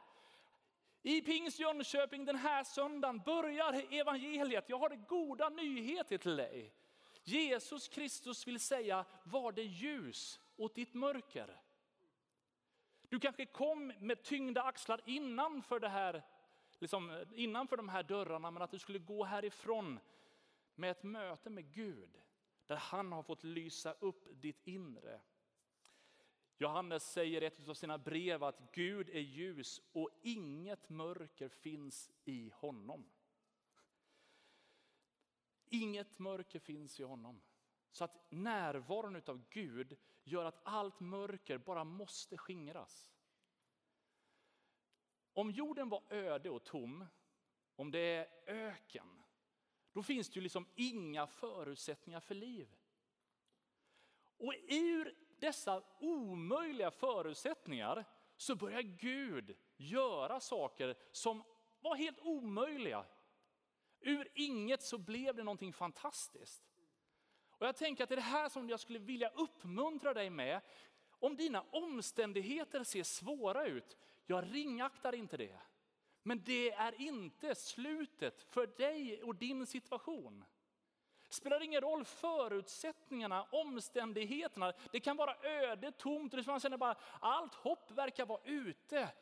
i 1.06 1.22
Pingst 1.22 1.58
Jönköping 1.58 2.24
den 2.24 2.36
här 2.36 2.64
söndagen 2.64 3.18
börjar 3.18 3.94
evangeliet. 3.94 4.68
Jag 4.68 4.78
har 4.78 4.88
det 4.88 4.96
goda 4.96 5.48
nyheter 5.48 6.18
till 6.18 6.36
dig. 6.36 6.72
Jesus 7.24 7.88
Kristus 7.88 8.46
vill 8.46 8.60
säga, 8.60 9.04
var 9.24 9.52
det 9.52 9.62
ljus 9.62 10.40
åt 10.56 10.74
ditt 10.74 10.94
mörker. 10.94 11.60
Du 13.08 13.20
kanske 13.20 13.46
kom 13.46 13.92
med 13.98 14.22
tyngda 14.22 14.62
axlar 14.62 15.00
innanför, 15.04 15.80
det 15.80 15.88
här, 15.88 16.22
liksom, 16.78 17.24
innanför 17.34 17.76
de 17.76 17.88
här 17.88 18.02
dörrarna, 18.02 18.50
men 18.50 18.62
att 18.62 18.70
du 18.70 18.78
skulle 18.78 18.98
gå 18.98 19.24
härifrån 19.24 20.00
med 20.74 20.90
ett 20.90 21.02
möte 21.02 21.50
med 21.50 21.72
Gud, 21.72 22.20
där 22.66 22.76
han 22.76 23.12
har 23.12 23.22
fått 23.22 23.44
lysa 23.44 23.92
upp 23.92 24.28
ditt 24.30 24.66
inre. 24.66 25.20
Johannes 26.58 27.12
säger 27.12 27.42
i 27.42 27.46
ett 27.46 27.68
av 27.68 27.74
sina 27.74 27.98
brev 27.98 28.44
att 28.44 28.72
Gud 28.72 29.08
är 29.08 29.20
ljus 29.20 29.80
och 29.92 30.10
inget 30.22 30.88
mörker 30.88 31.48
finns 31.48 32.10
i 32.24 32.50
honom. 32.54 33.10
Inget 35.68 36.18
mörker 36.18 36.58
finns 36.58 37.00
i 37.00 37.02
honom. 37.02 37.42
Så 37.92 38.04
att 38.04 38.30
närvaron 38.30 39.22
av 39.26 39.44
Gud 39.50 39.96
gör 40.24 40.44
att 40.44 40.60
allt 40.62 41.00
mörker 41.00 41.58
bara 41.58 41.84
måste 41.84 42.38
skingras. 42.38 43.10
Om 45.32 45.50
jorden 45.50 45.88
var 45.88 46.02
öde 46.08 46.50
och 46.50 46.64
tom, 46.64 47.06
om 47.76 47.90
det 47.90 47.98
är 47.98 48.28
öken, 48.46 49.22
då 49.92 50.02
finns 50.02 50.28
det 50.28 50.34
ju 50.34 50.40
liksom 50.40 50.66
inga 50.74 51.26
förutsättningar 51.26 52.20
för 52.20 52.34
liv. 52.34 52.76
Och 54.38 54.54
ur 54.68 55.25
dessa 55.40 55.82
omöjliga 55.98 56.90
förutsättningar 56.90 58.04
så 58.36 58.56
börjar 58.56 58.82
Gud 58.82 59.56
göra 59.76 60.40
saker 60.40 60.96
som 61.12 61.42
var 61.80 61.96
helt 61.96 62.20
omöjliga. 62.20 63.04
Ur 64.00 64.28
inget 64.34 64.82
så 64.82 64.98
blev 64.98 65.34
det 65.34 65.42
någonting 65.44 65.72
fantastiskt. 65.72 66.62
Och 67.58 67.66
jag 67.66 67.76
tänker 67.76 68.02
att 68.02 68.08
det 68.08 68.14
är 68.14 68.16
det 68.16 68.22
här 68.22 68.48
som 68.48 68.68
jag 68.68 68.80
skulle 68.80 68.98
vilja 68.98 69.28
uppmuntra 69.28 70.14
dig 70.14 70.30
med. 70.30 70.60
Om 71.10 71.36
dina 71.36 71.64
omständigheter 71.70 72.84
ser 72.84 73.02
svåra 73.02 73.66
ut, 73.66 73.96
jag 74.26 74.54
ringaktar 74.54 75.14
inte 75.14 75.36
det. 75.36 75.58
Men 76.22 76.42
det 76.44 76.72
är 76.72 77.00
inte 77.00 77.54
slutet 77.54 78.42
för 78.42 78.66
dig 78.66 79.22
och 79.22 79.34
din 79.34 79.66
situation. 79.66 80.44
Spelar 81.28 81.62
ingen 81.62 81.80
roll 81.80 82.04
förutsättningarna, 82.04 83.42
omständigheterna. 83.42 84.72
Det 84.92 85.00
kan 85.00 85.16
vara 85.16 85.36
öde, 85.42 85.92
tomt, 85.92 86.34
och 86.34 86.46
man 86.46 86.60
känner 86.60 86.76
bara 86.76 86.96
allt 87.20 87.54
hopp 87.54 87.90
verkar 87.90 88.26
vara 88.26 88.40
ute. 88.44 89.12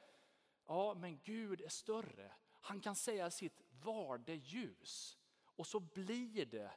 Ja, 0.67 0.95
men 0.95 1.21
Gud 1.25 1.61
är 1.61 1.69
större. 1.69 2.33
Han 2.61 2.81
kan 2.81 2.97
säga 2.97 3.31
sitt, 3.31 3.63
var 3.71 4.19
det 4.19 4.35
ljus? 4.35 5.19
Och 5.57 5.67
så 5.67 5.81
blir 5.81 6.47
det 6.47 6.71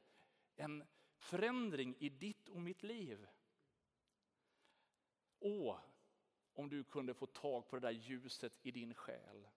en 0.56 0.88
förändring 1.18 1.96
i 2.00 2.10
ditt 2.10 2.50
och 2.50 2.62
mitt 2.62 2.84
liv. 2.84 3.28
Åh, 5.40 5.80
om 6.54 6.70
du 6.70 6.84
kunde 6.84 7.14
få 7.14 7.26
tag 7.26 7.68
på 7.68 7.76
det 7.76 7.88
där 7.88 7.92
ljuset 7.92 8.60
i 8.62 8.72
din 8.72 8.94
själ. 8.94 9.48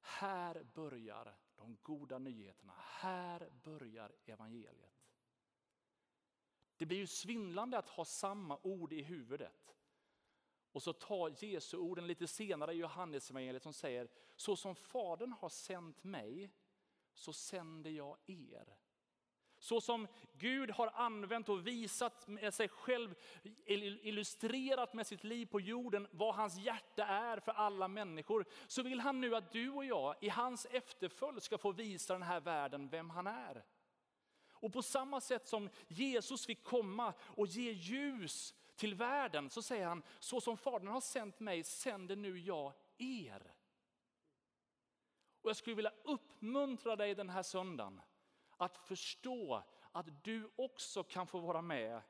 Här 0.00 0.66
börjar 0.74 1.36
de 1.56 1.76
goda 1.82 2.18
nyheterna. 2.18 2.74
Här 2.76 3.50
börjar 3.62 4.12
evangeliet. 4.24 5.06
Det 6.76 6.86
blir 6.86 6.98
ju 6.98 7.06
svindlande 7.06 7.78
att 7.78 7.88
ha 7.88 8.04
samma 8.04 8.58
ord 8.62 8.92
i 8.92 9.02
huvudet. 9.02 9.76
Och 10.72 10.82
så 10.82 10.92
tar 10.92 11.44
Jesu 11.44 11.76
orden 11.76 12.06
lite 12.06 12.26
senare 12.26 12.72
i 12.72 12.76
Johannesevangeliet 12.76 13.62
som 13.62 13.72
säger, 13.72 14.08
så 14.36 14.56
som 14.56 14.74
Fadern 14.74 15.32
har 15.32 15.48
sänt 15.48 16.04
mig, 16.04 16.50
så 17.14 17.32
sänder 17.32 17.90
jag 17.90 18.18
er. 18.26 18.76
Så 19.66 19.80
som 19.80 20.08
Gud 20.32 20.70
har 20.70 20.90
använt 20.94 21.48
och 21.48 21.66
visat 21.66 22.28
med 22.28 22.54
sig 22.54 22.68
själv, 22.68 23.14
illustrerat 23.66 24.94
med 24.94 25.06
sitt 25.06 25.24
liv 25.24 25.46
på 25.46 25.60
jorden 25.60 26.08
vad 26.10 26.34
hans 26.34 26.58
hjärta 26.58 27.06
är 27.06 27.40
för 27.40 27.52
alla 27.52 27.88
människor, 27.88 28.46
så 28.66 28.82
vill 28.82 29.00
han 29.00 29.20
nu 29.20 29.36
att 29.36 29.52
du 29.52 29.70
och 29.70 29.84
jag 29.84 30.14
i 30.20 30.28
hans 30.28 30.66
efterföljd 30.70 31.42
ska 31.42 31.58
få 31.58 31.72
visa 31.72 32.12
den 32.12 32.22
här 32.22 32.40
världen 32.40 32.88
vem 32.88 33.10
han 33.10 33.26
är. 33.26 33.64
Och 34.50 34.72
på 34.72 34.82
samma 34.82 35.20
sätt 35.20 35.48
som 35.48 35.70
Jesus 35.88 36.46
fick 36.46 36.64
komma 36.64 37.12
och 37.20 37.46
ge 37.46 37.72
ljus 37.72 38.54
till 38.76 38.94
världen 38.94 39.50
så 39.50 39.62
säger 39.62 39.86
han, 39.86 40.02
så 40.18 40.40
som 40.40 40.56
Fadern 40.56 40.88
har 40.88 41.00
sänt 41.00 41.40
mig 41.40 41.64
sänder 41.64 42.16
nu 42.16 42.38
jag 42.38 42.72
er. 42.98 43.54
Och 45.42 45.50
jag 45.50 45.56
skulle 45.56 45.76
vilja 45.76 45.92
uppmuntra 46.04 46.96
dig 46.96 47.14
den 47.14 47.30
här 47.30 47.42
söndagen 47.42 48.00
att 48.56 48.78
förstå 48.78 49.62
att 49.92 50.24
du 50.24 50.50
också 50.56 51.04
kan 51.04 51.26
få 51.26 51.38
vara 51.38 51.62
med 51.62 52.02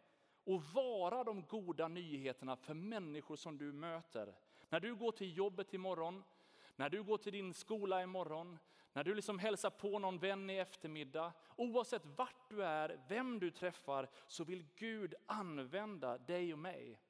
och 0.44 0.64
vara 0.64 1.24
de 1.24 1.42
goda 1.42 1.88
nyheterna 1.88 2.56
för 2.56 2.74
människor 2.74 3.36
som 3.36 3.58
du 3.58 3.72
möter. 3.72 4.34
När 4.68 4.80
du 4.80 4.94
går 4.94 5.12
till 5.12 5.36
jobbet 5.36 5.74
imorgon, 5.74 6.24
när 6.76 6.90
du 6.90 7.02
går 7.02 7.18
till 7.18 7.32
din 7.32 7.54
skola 7.54 8.02
imorgon, 8.02 8.58
när 8.92 9.04
du 9.04 9.14
liksom 9.14 9.38
hälsar 9.38 9.70
på 9.70 9.98
någon 9.98 10.18
vän 10.18 10.50
i 10.50 10.56
eftermiddag. 10.56 11.32
Oavsett 11.56 12.02
vart 12.04 12.48
du 12.48 12.64
är, 12.64 13.04
vem 13.08 13.38
du 13.38 13.50
träffar, 13.50 14.08
så 14.26 14.44
vill 14.44 14.64
Gud 14.76 15.14
använda 15.26 16.18
dig 16.18 16.52
och 16.52 16.58
mig. 16.58 17.00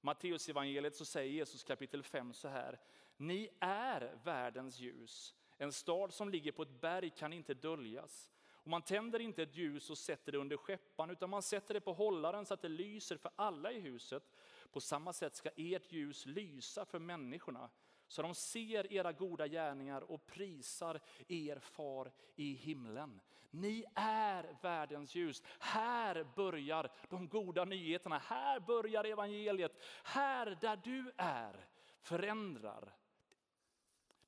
Matteus 0.00 0.48
evangeliet 0.48 0.96
så 0.96 1.04
säger 1.04 1.32
Jesus 1.32 1.64
kapitel 1.64 2.02
5 2.02 2.32
så 2.32 2.48
här. 2.48 2.80
Ni 3.16 3.48
är 3.60 4.18
världens 4.24 4.78
ljus. 4.78 5.34
En 5.56 5.72
stad 5.72 6.12
som 6.12 6.28
ligger 6.28 6.52
på 6.52 6.62
ett 6.62 6.80
berg 6.80 7.10
kan 7.10 7.32
inte 7.32 7.54
döljas. 7.54 8.32
Och 8.66 8.70
man 8.70 8.82
tänder 8.82 9.20
inte 9.20 9.42
ett 9.42 9.56
ljus 9.56 9.90
och 9.90 9.98
sätter 9.98 10.32
det 10.32 10.38
under 10.38 10.56
skeppan, 10.56 11.10
utan 11.10 11.30
man 11.30 11.42
sätter 11.42 11.74
det 11.74 11.80
på 11.80 11.92
hållaren 11.92 12.46
så 12.46 12.54
att 12.54 12.62
det 12.62 12.68
lyser 12.68 13.16
för 13.16 13.30
alla 13.36 13.72
i 13.72 13.80
huset. 13.80 14.32
På 14.72 14.80
samma 14.80 15.12
sätt 15.12 15.34
ska 15.34 15.50
ert 15.56 15.92
ljus 15.92 16.26
lysa 16.26 16.84
för 16.84 16.98
människorna, 16.98 17.70
så 18.08 18.22
de 18.22 18.34
ser 18.34 18.92
era 18.92 19.12
goda 19.12 19.48
gärningar 19.48 20.00
och 20.00 20.26
prisar 20.26 21.00
er 21.28 21.58
far 21.58 22.12
i 22.36 22.52
himlen. 22.52 23.20
Ni 23.50 23.84
är 23.94 24.56
världens 24.62 25.14
ljus. 25.14 25.42
Här 25.58 26.26
börjar 26.36 26.90
de 27.08 27.28
goda 27.28 27.64
nyheterna. 27.64 28.18
Här 28.18 28.60
börjar 28.60 29.04
evangeliet. 29.04 29.82
Här 30.04 30.58
där 30.60 30.76
du 30.76 31.12
är 31.16 31.66
förändrar. 32.00 32.94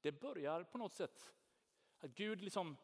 Det 0.01 0.13
börjar 0.13 0.63
på 0.63 0.79
något 0.79 0.95
sätt 0.95 1.33
att 1.99 2.11
Gud 2.11 2.41
liksom 2.41 2.77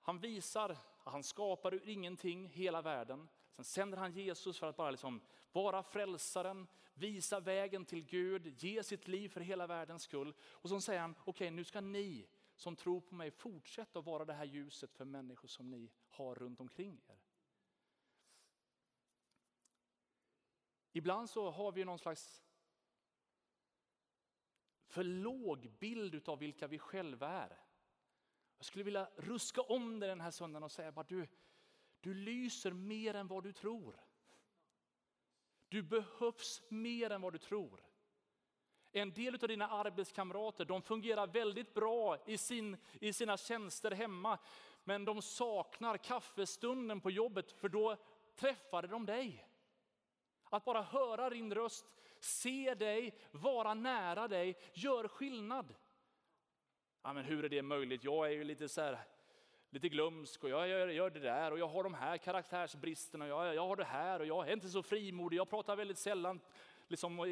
han 0.00 0.18
visar 0.18 0.68
att 0.68 1.12
Han 1.12 1.22
skapar 1.22 1.74
ur 1.74 1.88
ingenting 1.88 2.48
hela 2.48 2.82
världen. 2.82 3.28
Sen 3.50 3.64
sänder 3.64 3.98
han 3.98 4.12
Jesus 4.12 4.58
för 4.58 4.66
att 4.66 4.76
bara 4.76 4.90
liksom 4.90 5.20
vara 5.52 5.82
frälsaren, 5.82 6.66
visa 6.94 7.40
vägen 7.40 7.84
till 7.84 8.04
Gud, 8.04 8.62
ge 8.62 8.82
sitt 8.82 9.08
liv 9.08 9.28
för 9.28 9.40
hela 9.40 9.66
världens 9.66 10.02
skull. 10.02 10.34
Och 10.42 10.68
så 10.68 10.80
säger 10.80 11.00
han, 11.00 11.10
okej 11.10 11.30
okay, 11.30 11.50
nu 11.50 11.64
ska 11.64 11.80
ni 11.80 12.28
som 12.54 12.76
tror 12.76 13.00
på 13.00 13.14
mig 13.14 13.30
fortsätta 13.30 13.98
att 13.98 14.04
vara 14.04 14.24
det 14.24 14.32
här 14.32 14.44
ljuset 14.44 14.94
för 14.94 15.04
människor 15.04 15.48
som 15.48 15.70
ni 15.70 15.90
har 16.08 16.34
runt 16.34 16.60
omkring 16.60 17.02
er. 17.08 17.20
Ibland 20.92 21.30
så 21.30 21.50
har 21.50 21.72
vi 21.72 21.84
någon 21.84 21.98
slags 21.98 22.42
för 24.86 25.04
låg 25.04 25.70
bild 25.78 26.28
av 26.28 26.38
vilka 26.38 26.66
vi 26.66 26.78
själva 26.78 27.28
är. 27.28 27.58
Jag 28.60 28.66
skulle 28.66 28.84
vilja 28.84 29.08
ruska 29.16 29.60
om 29.60 30.00
dig 30.00 30.08
den 30.08 30.20
här 30.20 30.30
söndagen 30.30 30.62
och 30.62 30.72
säga 30.72 30.92
bara 30.92 31.06
du, 31.08 31.28
du 32.00 32.14
lyser 32.14 32.70
mer 32.70 33.14
än 33.14 33.26
vad 33.26 33.42
du 33.42 33.52
tror. 33.52 34.00
Du 35.68 35.82
behövs 35.82 36.62
mer 36.68 37.10
än 37.10 37.20
vad 37.20 37.32
du 37.32 37.38
tror. 37.38 37.84
En 38.92 39.12
del 39.12 39.34
av 39.34 39.48
dina 39.48 39.68
arbetskamrater 39.68 40.64
de 40.64 40.82
fungerar 40.82 41.26
väldigt 41.26 41.74
bra 41.74 42.18
i, 42.26 42.38
sin, 42.38 42.76
i 43.00 43.12
sina 43.12 43.36
tjänster 43.36 43.90
hemma. 43.90 44.38
Men 44.84 45.04
de 45.04 45.22
saknar 45.22 45.96
kaffestunden 45.96 47.00
på 47.00 47.10
jobbet 47.10 47.52
för 47.52 47.68
då 47.68 47.96
träffade 48.36 48.88
de 48.88 49.06
dig. 49.06 49.46
Att 50.44 50.64
bara 50.64 50.82
höra 50.82 51.30
din 51.30 51.54
röst, 51.54 51.94
se 52.18 52.74
dig, 52.74 53.18
vara 53.30 53.74
nära 53.74 54.28
dig, 54.28 54.58
gör 54.74 55.08
skillnad. 55.08 55.74
Ja, 57.02 57.12
men 57.12 57.24
hur 57.24 57.44
är 57.44 57.48
det 57.48 57.62
möjligt? 57.62 58.04
Jag 58.04 58.26
är 58.26 58.30
ju 58.30 58.44
lite 58.44 58.68
så 58.68 58.80
här, 58.80 58.98
lite 59.70 59.88
glömsk 59.88 60.44
och 60.44 60.50
jag 60.50 60.68
gör, 60.68 60.88
gör, 60.88 61.10
det 61.10 61.20
där 61.20 61.50
och 61.50 61.58
jag 61.58 61.68
har 61.68 61.84
de 61.84 61.94
här 61.94 62.16
karaktärsbristerna 62.16 63.24
och 63.24 63.30
jag, 63.30 63.54
jag 63.54 63.66
har 63.66 63.76
det 63.76 63.84
här 63.84 64.20
och 64.20 64.26
jag 64.26 64.48
är 64.48 64.52
inte 64.52 64.68
så 64.68 64.82
frimodig. 64.82 65.36
Jag 65.36 65.50
pratar 65.50 65.76
väldigt 65.76 65.98
sällan, 65.98 66.40
liksom, 66.88 67.28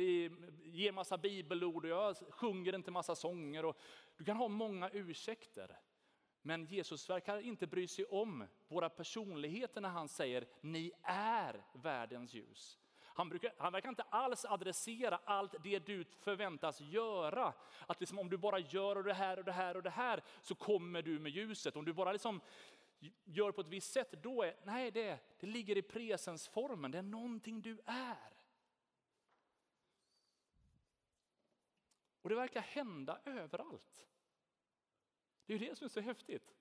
ger 0.64 0.92
massa 0.92 1.18
bibelord 1.18 1.85
och 1.85 1.90
jag 1.90 2.16
sjunger 2.16 2.74
inte 2.74 2.90
massa 2.90 3.14
sånger. 3.14 3.64
Och 3.64 3.76
du 4.16 4.24
kan 4.24 4.37
ha 4.37 4.48
många 4.48 4.90
ursäkter. 4.90 5.78
Men 6.42 6.64
Jesus 6.64 7.11
verkar 7.11 7.38
inte 7.38 7.66
bry 7.66 7.87
sig 7.87 8.04
om 8.04 8.44
våra 8.68 8.88
personligheter 8.88 9.81
när 9.81 9.88
han 9.88 10.09
säger 10.09 10.46
ni 10.61 10.92
är 11.02 11.64
världens 11.72 12.35
ljus. 12.35 12.78
Han, 13.18 13.28
brukar, 13.28 13.52
han 13.59 13.72
verkar 13.72 13.88
inte 13.88 14.02
alls 14.02 14.44
adressera 14.44 15.20
allt 15.24 15.54
det 15.62 15.78
du 15.78 16.04
förväntas 16.04 16.81
göra. 16.81 17.54
Att 17.87 18.00
liksom, 18.00 18.18
om 18.18 18.31
du 18.31 18.37
bara 18.37 18.59
gör 18.59 19.02
det 19.02 19.12
här 19.12 19.38
och 19.38 19.44
det 19.44 19.52
här 19.52 19.76
och 19.76 19.83
det 19.83 19.90
här 19.90 20.22
så 20.42 20.54
kommer 20.54 21.02
du 21.02 21.18
med 21.18 21.33
ljuset. 21.33 21.76
Om 21.76 21.85
du 21.85 21.92
bara 21.92 22.12
liksom 22.12 22.40
gör 23.24 23.52
på 23.52 23.61
ett 23.61 23.66
visst 23.66 23.92
sätt, 23.92 24.14
då 24.22 24.42
är 24.42 24.57
nej, 24.64 24.90
det, 24.90 25.18
det 25.40 25.46
ligger 25.46 25.76
i 25.76 25.83
presensformen. 25.83 26.90
Det 26.90 26.98
är 26.98 27.02
någonting 27.02 27.62
du 27.62 27.81
är. 27.87 28.33
Och 32.22 32.28
det 32.28 32.35
verkar 32.35 32.61
hända 32.61 33.20
överallt. 33.24 34.07
Det 35.46 35.54
är 35.54 35.59
det 35.59 35.78
som 35.78 35.85
är 35.85 35.88
så 35.88 36.00
häftigt. 36.00 36.54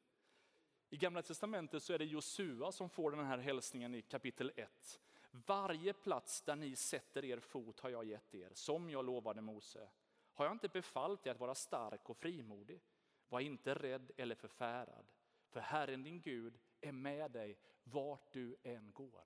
I 0.89 0.97
Gamla 0.97 1.21
Testamentet 1.21 1.83
så 1.83 1.93
är 1.93 1.99
det 1.99 2.05
Josua 2.05 2.71
som 2.71 2.89
får 2.89 3.11
den 3.11 3.25
här 3.25 3.37
hälsningen 3.37 3.95
i 3.95 4.01
kapitel 4.01 4.51
1. 4.55 4.99
Varje 5.45 5.93
plats 5.93 6.41
där 6.41 6.56
ni 6.56 6.76
sätter 6.76 7.26
er 7.26 7.39
fot 7.39 7.80
har 7.80 7.89
jag 7.89 8.06
gett 8.06 8.36
er, 8.36 8.52
som 8.54 8.89
jag 8.89 9.06
lovade 9.06 9.41
Mose. 9.41 9.89
Har 10.34 10.45
jag 10.45 10.52
inte 10.52 10.69
befallt 10.69 11.28
er 11.28 11.32
att 11.32 11.39
vara 11.39 11.56
stark 11.56 12.10
och 12.10 12.17
frimodig? 12.17 12.82
Var 13.30 13.39
inte 13.39 13.73
rädd 13.73 14.12
eller 14.17 14.36
förfärad, 14.36 15.12
för 15.50 15.60
Herren 15.60 16.04
din 16.04 16.21
Gud 16.21 16.60
är 16.82 16.91
med 16.91 17.32
dig 17.32 17.58
vart 17.84 18.34
du 18.34 18.58
än 18.63 18.91
går. 18.91 19.26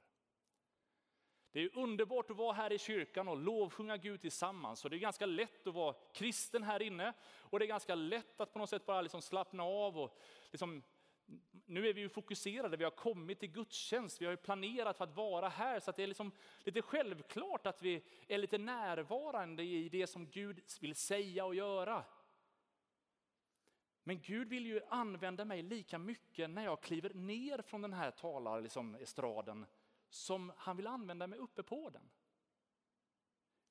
Det 1.51 1.59
är 1.59 1.77
underbart 1.77 2.31
att 2.31 2.37
vara 2.37 2.53
här 2.53 2.71
i 2.71 2.77
kyrkan 2.77 3.27
och 3.27 3.37
lovsjunga 3.37 3.97
Gud 3.97 4.21
tillsammans. 4.21 4.83
Och 4.83 4.89
det 4.89 4.97
är 4.97 4.99
ganska 4.99 5.25
lätt 5.25 5.67
att 5.67 5.73
vara 5.73 5.95
kristen 6.13 6.63
här 6.63 6.81
inne. 6.81 7.13
Och 7.23 7.59
det 7.59 7.65
är 7.65 7.67
ganska 7.67 7.95
lätt 7.95 8.41
att 8.41 8.53
på 8.53 8.59
något 8.59 8.69
sätt 8.69 8.85
bara 8.85 9.01
liksom 9.01 9.21
slappna 9.21 9.63
av 9.63 9.97
och 9.97 10.17
liksom 10.51 10.83
nu 11.65 11.87
är 11.87 11.93
vi 11.93 12.01
ju 12.01 12.09
fokuserade, 12.09 12.77
vi 12.77 12.83
har 12.83 12.91
kommit 12.91 13.39
till 13.39 13.51
gudstjänst, 13.51 14.21
vi 14.21 14.25
har 14.25 14.35
planerat 14.35 14.97
för 14.97 15.03
att 15.03 15.15
vara 15.15 15.49
här. 15.49 15.79
Så 15.79 15.91
det 15.91 16.03
är 16.03 16.07
liksom 16.07 16.31
lite 16.63 16.81
självklart 16.81 17.67
att 17.67 17.81
vi 17.81 18.03
är 18.27 18.37
lite 18.37 18.57
närvarande 18.57 19.63
i 19.63 19.89
det 19.89 20.07
som 20.07 20.29
Gud 20.29 20.61
vill 20.81 20.95
säga 20.95 21.45
och 21.45 21.55
göra. 21.55 22.05
Men 24.03 24.21
Gud 24.21 24.49
vill 24.49 24.65
ju 24.65 24.81
använda 24.87 25.45
mig 25.45 25.61
lika 25.61 25.97
mycket 25.97 26.49
när 26.49 26.63
jag 26.63 26.81
kliver 26.81 27.13
ner 27.13 27.61
från 27.61 27.81
den 27.81 27.93
här 27.93 28.11
talar, 28.11 28.61
liksom 28.61 28.95
estraden 28.95 29.65
som 30.09 30.51
han 30.57 30.77
vill 30.77 30.87
använda 30.87 31.27
mig 31.27 31.39
uppe 31.39 31.63
på 31.63 31.89
den. 31.89 32.09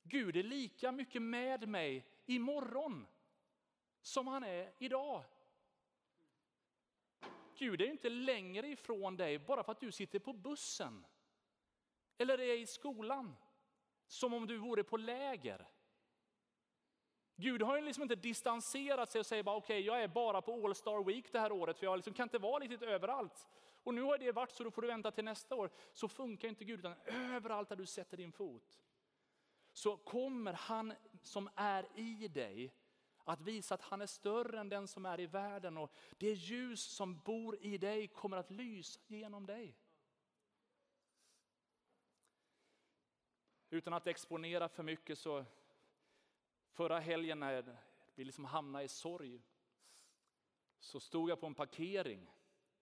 Gud 0.03 0.37
är 0.37 0.43
lika 0.43 0.93
mycket 0.93 1.23
med 1.23 1.69
mig 1.69 2.07
imorgon 2.27 3.07
som 4.03 4.27
han 4.27 4.45
är 4.45 4.73
idag. 4.79 5.25
Gud 7.61 7.81
är 7.81 7.87
inte 7.87 8.09
längre 8.09 8.69
ifrån 8.69 9.17
dig 9.17 9.39
bara 9.39 9.63
för 9.63 9.73
att 9.73 9.81
du 9.81 9.93
sitter 9.93 10.19
på 10.19 10.33
bussen 10.33 11.07
eller 12.19 12.41
är 12.41 12.59
i 12.59 12.67
skolan, 12.67 13.37
som 14.07 14.35
om 14.35 14.47
du 14.47 14.59
vore 14.59 14.85
på 14.85 14.97
läger. 14.97 15.69
Gud 17.37 17.63
har 17.63 17.77
ju 17.77 17.85
liksom 17.85 18.03
inte 18.03 18.15
distanserat 18.15 19.11
sig 19.11 19.19
och 19.19 19.27
säger 19.27 19.43
bara 19.43 19.57
okej, 19.57 19.79
okay, 19.79 19.87
jag 19.87 20.03
är 20.03 20.09
bara 20.09 20.43
på 20.43 20.65
All 20.65 20.75
Star 20.75 21.05
Week 21.05 21.33
det 21.33 21.41
här 21.41 21.53
året, 21.53 21.79
för 21.79 21.87
jag 21.87 21.97
liksom 21.97 22.15
kan 22.15 22.25
inte 22.25 22.39
vara 22.39 22.61
riktigt 22.65 22.83
överallt. 22.83 23.49
Och 23.83 23.95
nu 23.95 24.03
har 24.03 24.19
det 24.19 24.33
varit 24.33 24.53
så, 24.53 24.65
då 24.65 24.71
får 24.71 24.83
du 24.83 24.89
vänta 24.89 25.11
till 25.11 25.25
nästa 25.25 25.55
år. 25.55 25.71
Så 25.93 26.09
funkar 26.09 26.49
inte 26.49 26.65
Gud, 26.65 26.79
utan 26.79 26.95
överallt 27.07 27.69
där 27.69 27.77
du 27.77 27.87
sätter 27.87 28.17
din 28.17 28.33
fot 28.33 28.81
så 29.73 29.97
kommer 29.97 30.53
han 30.53 30.93
som 31.23 31.51
är 31.55 31.99
i 31.99 32.29
dig 32.29 32.75
att 33.25 33.41
visa 33.41 33.75
att 33.75 33.83
han 33.83 34.01
är 34.01 34.07
större 34.07 34.61
än 34.61 34.69
den 34.69 34.89
som 34.89 35.07
är 35.07 35.21
i 35.21 35.27
världen 35.27 35.77
och 35.77 35.93
det 36.19 36.33
ljus 36.33 36.83
som 36.83 37.19
bor 37.19 37.59
i 37.61 37.79
dig 37.79 38.09
kommer 38.09 38.37
att 38.37 38.51
lysa 38.51 39.01
genom 39.07 39.47
dig. 39.47 39.77
Utan 43.71 43.93
att 43.93 44.07
exponera 44.07 44.69
för 44.69 44.83
mycket 44.83 45.19
så 45.19 45.45
förra 46.73 47.01
helgen 47.01 47.41
när 47.41 47.77
vi 48.15 48.25
liksom 48.25 48.45
hamnade 48.45 48.85
i 48.85 48.89
sorg 48.89 49.43
så 50.79 51.01
stod 51.01 51.31
jag 51.31 51.41
på 51.41 51.47
en 51.47 51.55
parkering 51.55 52.33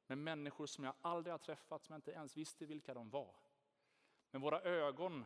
med 0.07 0.19
människor 0.19 0.67
som 0.67 0.85
jag 0.85 0.95
aldrig 1.03 1.33
har 1.33 1.39
träffat, 1.39 1.85
som 1.85 1.93
jag 1.93 1.99
inte 1.99 2.11
ens 2.11 2.37
visste 2.37 2.67
vilka 2.67 2.95
de 2.95 3.11
var. 3.11 3.35
Men 4.31 4.41
våra 4.41 4.61
ögon 4.61 5.25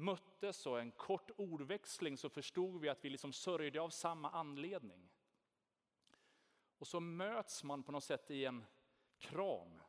möttes 0.00 0.66
och 0.66 0.80
en 0.80 0.90
kort 0.90 1.30
ordväxling 1.36 2.16
så 2.16 2.28
förstod 2.28 2.80
vi 2.80 2.88
att 2.88 3.04
vi 3.04 3.10
liksom 3.10 3.32
sörjde 3.32 3.80
av 3.80 3.90
samma 3.90 4.30
anledning. 4.30 5.10
Och 6.78 6.86
så 6.86 7.00
möts 7.00 7.64
man 7.64 7.82
på 7.82 7.92
något 7.92 8.04
sätt 8.04 8.30
i 8.30 8.44
en 8.44 8.64
kram. 9.18 9.80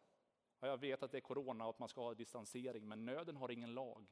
Ja, 0.59 0.67
jag 0.67 0.77
vet 0.77 1.03
att 1.03 1.11
det 1.11 1.17
är 1.17 1.21
corona 1.21 1.63
och 1.63 1.69
att 1.69 1.79
man 1.79 1.89
ska 1.89 2.01
ha 2.01 2.13
distansering, 2.13 2.87
men 2.87 3.05
nöden 3.05 3.37
har 3.37 3.51
ingen 3.51 3.73
lag. 3.73 4.05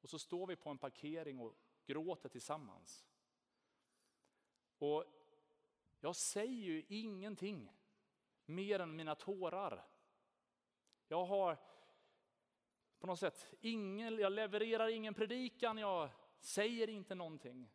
Och 0.00 0.10
så 0.10 0.18
står 0.18 0.46
vi 0.46 0.56
på 0.56 0.70
en 0.70 0.78
parkering 0.78 1.40
och 1.40 1.54
gråter 1.86 2.28
tillsammans. 2.28 3.06
Och 4.78 5.04
jag 6.00 6.16
säger 6.16 6.62
ju 6.62 6.84
ingenting 6.88 7.72
mer 8.44 8.80
än 8.80 8.96
mina 8.96 9.14
tårar. 9.14 9.84
Jag 11.08 11.24
har 11.24 11.58
på 13.02 13.06
något 13.06 13.18
sätt. 13.18 13.54
Ingen, 13.60 14.18
jag 14.18 14.32
levererar 14.32 14.88
ingen 14.88 15.14
predikan, 15.14 15.78
jag 15.78 16.10
säger 16.40 16.88
inte 16.88 17.14
någonting. 17.14 17.70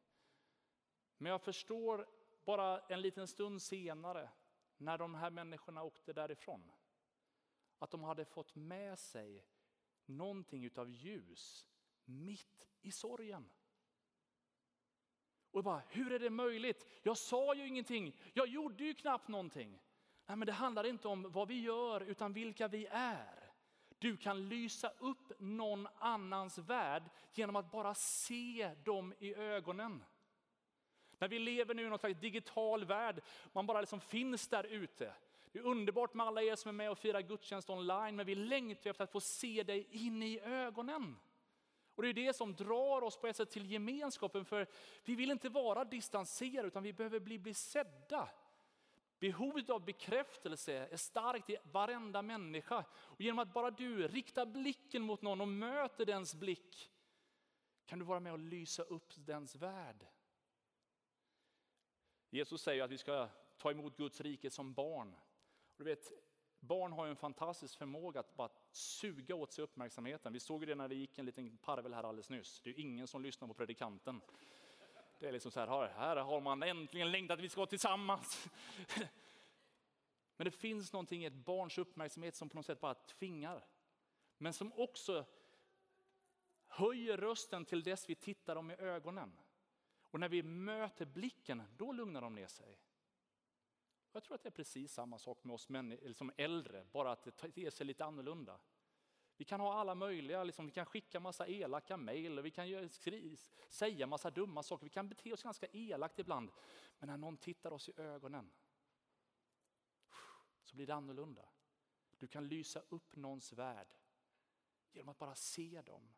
Men 1.17 1.31
jag 1.31 1.41
förstår 1.41 2.07
bara 2.45 2.79
en 2.79 3.01
liten 3.01 3.27
stund 3.27 3.61
senare, 3.61 4.29
när 4.77 4.97
de 4.97 5.15
här 5.15 5.29
människorna 5.29 5.83
åkte 5.83 6.13
därifrån, 6.13 6.71
att 7.79 7.91
de 7.91 8.03
hade 8.03 8.25
fått 8.25 8.55
med 8.55 8.99
sig 8.99 9.45
någonting 10.05 10.69
av 10.75 10.89
ljus 10.89 11.67
mitt 12.05 12.67
i 12.81 12.91
sorgen. 12.91 13.49
Och 15.51 15.63
bara, 15.63 15.81
hur 15.89 16.11
är 16.11 16.19
det 16.19 16.29
möjligt? 16.29 16.85
Jag 17.03 17.17
sa 17.17 17.55
ju 17.55 17.67
ingenting, 17.67 18.19
jag 18.33 18.47
gjorde 18.47 18.83
ju 18.83 18.93
knappt 18.93 19.27
någonting. 19.27 19.81
Nej, 20.25 20.37
men 20.37 20.45
det 20.45 20.53
handlar 20.53 20.83
inte 20.83 21.07
om 21.07 21.31
vad 21.31 21.47
vi 21.47 21.61
gör, 21.61 22.01
utan 22.01 22.33
vilka 22.33 22.67
vi 22.67 22.87
är. 22.91 23.36
Du 23.99 24.17
kan 24.17 24.49
lysa 24.49 24.91
upp 24.99 25.31
någon 25.39 25.87
annans 25.97 26.57
värld 26.57 27.03
genom 27.33 27.55
att 27.55 27.71
bara 27.71 27.93
se 27.95 28.71
dem 28.83 29.13
i 29.19 29.35
ögonen. 29.35 30.03
När 31.19 31.27
vi 31.27 31.39
lever 31.39 31.73
nu 31.73 31.85
i 31.85 31.89
någon 31.89 31.99
slags 31.99 32.19
digital 32.19 32.85
värld, 32.85 33.21
man 33.53 33.65
bara 33.65 33.81
liksom 33.81 33.99
finns 33.99 34.47
där 34.47 34.63
ute. 34.63 35.13
Det 35.51 35.59
är 35.59 35.63
underbart 35.63 36.13
med 36.13 36.25
alla 36.25 36.41
er 36.41 36.55
som 36.55 36.69
är 36.69 36.73
med 36.73 36.91
och 36.91 36.97
firar 36.97 37.21
gudstjänst 37.21 37.69
online, 37.69 38.15
men 38.15 38.25
vi 38.25 38.35
längtar 38.35 38.89
efter 38.89 39.03
att 39.03 39.11
få 39.11 39.21
se 39.21 39.63
dig 39.63 39.87
in 39.91 40.23
i 40.23 40.39
ögonen. 40.39 41.15
Och 41.95 42.03
Det 42.03 42.09
är 42.09 42.13
det 42.13 42.35
som 42.35 42.55
drar 42.55 43.03
oss 43.03 43.17
på 43.17 43.27
ett 43.27 43.35
sätt 43.35 43.49
till 43.49 43.71
gemenskapen, 43.71 44.45
för 44.45 44.67
vi 45.03 45.15
vill 45.15 45.31
inte 45.31 45.49
vara 45.49 45.85
distanserade, 45.85 46.67
utan 46.67 46.83
vi 46.83 46.93
behöver 46.93 47.19
bli, 47.19 47.39
bli 47.39 47.53
sedda. 47.53 48.29
Behovet 49.19 49.69
av 49.69 49.85
bekräftelse 49.85 50.73
är 50.73 50.97
starkt 50.97 51.49
i 51.49 51.57
varenda 51.63 52.21
människa. 52.21 52.85
Och 52.93 53.21
genom 53.21 53.39
att 53.39 53.53
bara 53.53 53.71
du 53.71 54.07
riktar 54.07 54.45
blicken 54.45 55.01
mot 55.03 55.21
någon 55.21 55.41
och 55.41 55.47
möter 55.47 56.05
dens 56.05 56.35
blick 56.35 56.91
kan 57.85 57.99
du 57.99 58.05
vara 58.05 58.19
med 58.19 58.33
och 58.33 58.39
lysa 58.39 58.83
upp 58.83 59.13
dens 59.15 59.55
värld. 59.55 60.07
Jesus 62.29 62.61
säger 62.61 62.83
att 62.83 62.91
vi 62.91 62.97
ska 62.97 63.29
ta 63.57 63.71
emot 63.71 63.97
Guds 63.97 64.21
rike 64.21 64.49
som 64.49 64.73
barn. 64.73 65.15
Och 65.77 65.77
du 65.77 65.83
vet, 65.83 66.11
barn 66.59 66.91
har 66.91 67.07
en 67.07 67.15
fantastisk 67.15 67.77
förmåga 67.77 68.19
att 68.19 68.35
bara 68.35 68.49
suga 68.71 69.35
åt 69.35 69.53
sig 69.53 69.63
uppmärksamheten. 69.63 70.33
Vi 70.33 70.39
såg 70.39 70.67
det 70.67 70.75
när 70.75 70.87
det 70.87 70.95
gick 70.95 71.17
en 71.17 71.25
liten 71.25 71.57
parvel 71.57 71.93
här 71.93 72.03
alldeles 72.03 72.29
nyss. 72.29 72.61
Det 72.61 72.69
är 72.69 72.79
ingen 72.79 73.07
som 73.07 73.21
lyssnar 73.21 73.47
på 73.47 73.53
predikanten. 73.53 74.21
Det 75.19 75.27
är 75.27 75.31
liksom 75.31 75.51
så 75.51 75.59
här, 75.59 75.87
här 75.87 76.15
har 76.15 76.41
man 76.41 76.63
äntligen 76.63 77.11
längtat 77.11 77.37
att 77.37 77.43
vi 77.43 77.49
ska 77.49 77.59
vara 77.61 77.69
tillsammans. 77.69 78.49
Men 80.37 80.45
det 80.45 80.51
finns 80.51 80.93
någonting 80.93 81.23
i 81.23 81.25
ett 81.25 81.33
barns 81.33 81.77
uppmärksamhet 81.77 82.35
som 82.35 82.49
på 82.49 82.55
något 82.55 82.65
sätt 82.65 82.79
bara 82.79 82.93
tvingar. 82.93 83.65
Men 84.37 84.53
som 84.53 84.73
också 84.73 85.25
höjer 86.67 87.17
rösten 87.17 87.65
till 87.65 87.83
dess 87.83 88.09
vi 88.09 88.15
tittar 88.15 88.55
dem 88.55 88.71
i 88.71 88.75
ögonen. 88.75 89.37
Och 90.01 90.19
när 90.19 90.29
vi 90.29 90.43
möter 90.43 91.05
blicken, 91.05 91.63
då 91.77 91.91
lugnar 91.91 92.21
de 92.21 92.35
ner 92.35 92.47
sig. 92.47 92.79
Jag 94.11 94.23
tror 94.23 94.35
att 94.35 94.43
det 94.43 94.49
är 94.49 94.51
precis 94.51 94.93
samma 94.93 95.19
sak 95.19 95.43
med 95.43 95.53
oss 95.53 95.69
män, 95.69 96.13
som 96.13 96.31
äldre, 96.37 96.85
bara 96.91 97.11
att 97.11 97.23
det 97.23 97.31
ter 97.31 97.69
sig 97.69 97.85
lite 97.85 98.05
annorlunda. 98.05 98.59
Vi 99.37 99.45
kan 99.45 99.59
ha 99.59 99.73
alla 99.73 99.95
möjliga, 99.95 100.43
liksom, 100.43 100.65
vi 100.65 100.71
kan 100.71 100.85
skicka 100.85 101.19
massa 101.19 101.47
elaka 101.47 101.97
mejl, 101.97 102.41
vi 102.41 102.51
kan 102.51 102.97
säga 103.69 104.07
massa 104.07 104.31
dumma 104.31 104.63
saker, 104.63 104.83
vi 104.83 104.89
kan 104.89 105.09
bete 105.09 105.33
oss 105.33 105.43
ganska 105.43 105.67
elakt 105.71 106.19
ibland. 106.19 106.51
Men 106.99 107.09
när 107.09 107.17
någon 107.17 107.37
tittar 107.37 107.71
oss 107.71 107.89
i 107.89 107.93
ögonen 108.01 108.51
så 110.63 110.75
blir 110.75 110.87
det 110.87 110.95
annorlunda. 110.95 111.49
Du 112.17 112.27
kan 112.27 112.47
lysa 112.47 112.79
upp 112.89 113.15
någons 113.15 113.53
värld 113.53 113.95
genom 114.91 115.09
att 115.09 115.17
bara 115.17 115.35
se 115.35 115.81
dem. 115.81 116.13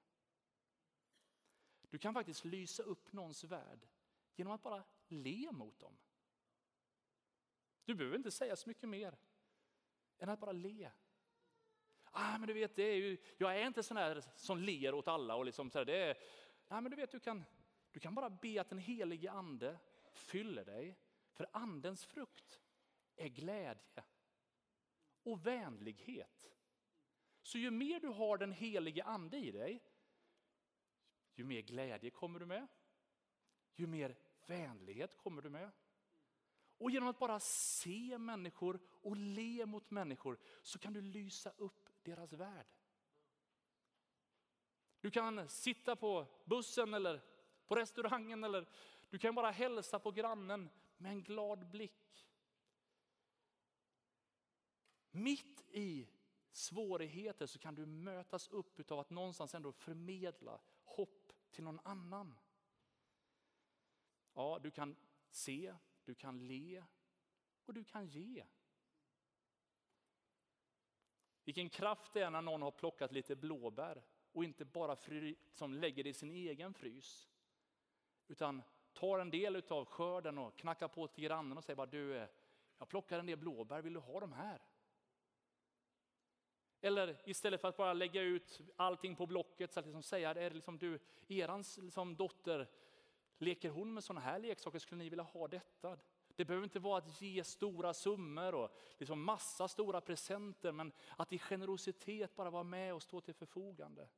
Du 1.89 1.97
kan 1.97 2.13
faktiskt 2.13 2.45
lysa 2.45 2.83
upp 2.83 3.13
någons 3.13 3.43
värld 3.43 3.87
genom 4.35 4.53
att 4.53 4.63
bara 4.63 4.83
le 5.07 5.51
mot 5.51 5.79
dem. 5.79 5.97
Du 7.85 7.95
behöver 7.95 8.17
inte 8.17 8.31
säga 8.31 8.55
så 8.55 8.69
mycket 8.69 8.89
mer 8.89 9.17
än 10.17 10.29
att 10.29 10.39
bara 10.39 10.51
le. 10.51 10.91
Ah, 12.11 12.37
men 12.37 12.47
du 12.47 12.53
vet, 12.53 12.75
det 12.75 12.83
är 12.83 12.95
ju, 12.95 13.17
jag 13.37 13.57
är 13.57 13.67
inte 13.67 13.83
sån 13.83 13.97
här 13.97 14.23
som 14.35 14.57
ler 14.57 14.93
åt 14.93 15.07
alla. 15.07 15.35
Och 15.35 15.45
liksom 15.45 15.69
så 15.69 15.77
här, 15.77 15.85
det 15.85 15.97
är, 15.97 16.17
ah, 16.67 16.81
men 16.81 16.91
du, 16.91 16.95
vet, 16.95 17.11
du, 17.11 17.19
kan, 17.19 17.43
du 17.91 17.99
kan 17.99 18.15
bara 18.15 18.29
be 18.29 18.61
att 18.61 18.69
den 18.69 18.79
helige 18.79 19.31
ande 19.31 19.77
fyller 20.11 20.65
dig. 20.65 20.97
För 21.31 21.47
andens 21.53 22.05
frukt 22.05 22.61
är 23.15 23.27
glädje 23.27 24.03
och 25.23 25.47
vänlighet. 25.47 26.51
Så 27.43 27.57
ju 27.57 27.71
mer 27.71 27.99
du 27.99 28.07
har 28.07 28.37
den 28.37 28.51
helige 28.51 29.03
ande 29.03 29.37
i 29.37 29.51
dig, 29.51 29.83
ju 31.35 31.43
mer 31.43 31.61
glädje 31.61 32.09
kommer 32.09 32.39
du 32.39 32.45
med. 32.45 32.67
Ju 33.75 33.87
mer 33.87 34.15
vänlighet 34.45 35.17
kommer 35.17 35.41
du 35.41 35.49
med. 35.49 35.71
Och 36.77 36.91
genom 36.91 37.09
att 37.09 37.19
bara 37.19 37.39
se 37.39 38.17
människor 38.17 38.79
och 39.01 39.17
le 39.17 39.65
mot 39.65 39.91
människor 39.91 40.39
så 40.61 40.79
kan 40.79 40.93
du 40.93 41.01
lysa 41.01 41.49
upp 41.57 41.88
deras 42.09 42.33
värld. 42.33 42.67
Du 45.01 45.11
kan 45.11 45.49
sitta 45.49 45.95
på 45.95 46.27
bussen 46.45 46.93
eller 46.93 47.21
på 47.67 47.75
restaurangen 47.75 48.43
eller 48.43 48.69
du 49.09 49.19
kan 49.19 49.35
bara 49.35 49.51
hälsa 49.51 49.99
på 49.99 50.11
grannen 50.11 50.69
med 50.97 51.11
en 51.11 51.23
glad 51.23 51.69
blick. 51.69 52.29
Mitt 55.11 55.65
i 55.69 56.07
svårigheter 56.51 57.45
så 57.45 57.59
kan 57.59 57.75
du 57.75 57.85
mötas 57.85 58.47
upp 58.47 58.91
av 58.91 58.99
att 58.99 59.09
någonstans 59.09 59.55
ändå 59.55 59.71
förmedla 59.71 60.61
hopp 60.83 61.33
till 61.51 61.63
någon 61.63 61.79
annan. 61.83 62.37
Ja, 64.33 64.59
du 64.63 64.71
kan 64.71 64.95
se, 65.29 65.75
du 66.05 66.15
kan 66.15 66.47
le 66.47 66.83
och 67.65 67.73
du 67.73 67.83
kan 67.83 68.07
ge. 68.07 68.45
Vilken 71.49 71.69
kraft 71.69 72.13
det 72.13 72.21
är 72.21 72.29
när 72.29 72.41
någon 72.41 72.61
har 72.61 72.71
plockat 72.71 73.11
lite 73.11 73.35
blåbär 73.35 74.03
och 74.31 74.43
inte 74.43 74.65
bara 74.65 74.95
fry, 74.95 75.35
som 75.51 75.73
lägger 75.73 76.03
det 76.03 76.09
i 76.09 76.13
sin 76.13 76.31
egen 76.31 76.73
frys. 76.73 77.29
Utan 78.27 78.61
tar 78.93 79.19
en 79.19 79.29
del 79.29 79.63
av 79.69 79.85
skörden 79.85 80.37
och 80.37 80.57
knackar 80.57 80.87
på 80.87 81.07
till 81.07 81.23
grannen 81.23 81.57
och 81.57 81.63
säger 81.63 81.75
bara 81.75 81.87
du, 81.87 82.27
jag 82.77 82.89
plockar 82.89 83.19
en 83.19 83.25
del 83.25 83.37
blåbär, 83.37 83.81
vill 83.81 83.93
du 83.93 83.99
ha 83.99 84.19
de 84.19 84.33
här? 84.33 84.61
Eller 86.81 87.29
istället 87.29 87.61
för 87.61 87.67
att 87.67 87.77
bara 87.77 87.93
lägga 87.93 88.21
ut 88.21 88.61
allting 88.75 89.15
på 89.15 89.25
Blocket, 89.25 89.73
så 89.73 89.79
att 89.79 89.85
liksom 89.85 90.03
säga, 90.03 90.29
är 90.29 90.49
det 90.49 90.55
liksom 90.55 90.77
du, 90.77 90.99
erans 91.27 91.77
liksom 91.77 92.15
dotter, 92.15 92.69
leker 93.37 93.69
hon 93.69 93.93
med 93.93 94.03
sådana 94.03 94.21
här 94.21 94.39
leksaker, 94.39 94.79
skulle 94.79 95.03
ni 95.03 95.09
vilja 95.09 95.23
ha 95.23 95.47
detta? 95.47 95.97
Det 96.39 96.45
behöver 96.45 96.63
inte 96.63 96.79
vara 96.79 96.97
att 96.97 97.21
ge 97.21 97.43
stora 97.43 97.93
summor 97.93 98.55
och 98.55 98.71
liksom 98.97 99.23
massa 99.23 99.67
stora 99.67 100.01
presenter, 100.01 100.71
men 100.71 100.91
att 101.17 101.33
i 101.33 101.39
generositet 101.39 102.35
bara 102.35 102.49
vara 102.49 102.63
med 102.63 102.93
och 102.93 103.03
stå 103.03 103.21
till 103.21 103.33
förfogande. 103.33 104.09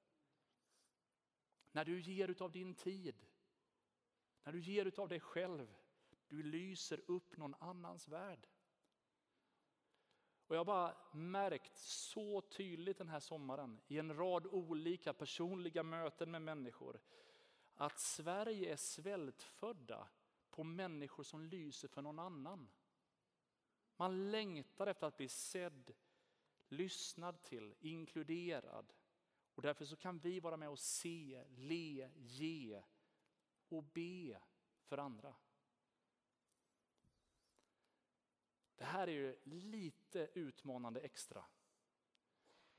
När 1.72 1.86
du 1.86 2.02
ger 2.02 2.44
av 2.44 2.52
din 2.52 2.76
tid, 2.76 3.26
när 4.44 4.52
du 4.54 4.60
ger 4.60 5.00
av 5.00 5.08
dig 5.08 5.20
själv, 5.20 5.76
du 6.28 6.44
lyser 6.44 7.02
upp 7.08 7.38
någon 7.38 7.56
annans 7.60 8.08
värld. 8.08 8.48
Och 10.48 10.56
jag 10.56 10.60
har 10.60 10.66
bara 10.66 10.98
märkt 11.14 11.78
så 11.78 12.42
tydligt 12.42 12.98
den 12.98 13.10
här 13.10 13.20
sommaren 13.20 13.80
i 13.88 13.98
en 13.98 14.16
rad 14.16 14.48
olika 14.48 15.14
personliga 15.14 15.84
möten 15.84 16.32
med 16.32 16.42
människor 16.42 17.02
att 17.76 18.00
Sverige 18.00 18.72
är 18.72 18.78
svältfödda 18.78 20.08
på 20.52 20.64
människor 20.64 21.24
som 21.24 21.42
lyser 21.42 21.88
för 21.88 22.02
någon 22.02 22.20
annan. 22.20 22.70
Man 23.96 24.32
längtar 24.32 24.88
efter 24.88 25.08
att 25.08 25.18
bli 25.18 25.30
sedd, 25.30 25.94
lyssnad 26.68 27.42
till, 27.42 27.76
inkluderad. 27.80 28.94
Och 29.56 29.62
därför 29.62 29.86
så 29.86 29.96
kan 29.96 30.20
vi 30.20 30.40
vara 30.40 30.58
med 30.58 30.70
och 30.70 30.80
se, 30.80 31.44
le, 31.50 32.10
ge 32.16 32.84
och 33.70 33.84
be 33.84 34.42
för 34.82 34.98
andra. 34.98 35.36
Det 38.76 38.86
här 38.86 39.08
är 39.08 39.12
ju 39.12 39.40
lite 39.44 40.30
utmanande 40.34 41.00
extra. 41.00 41.46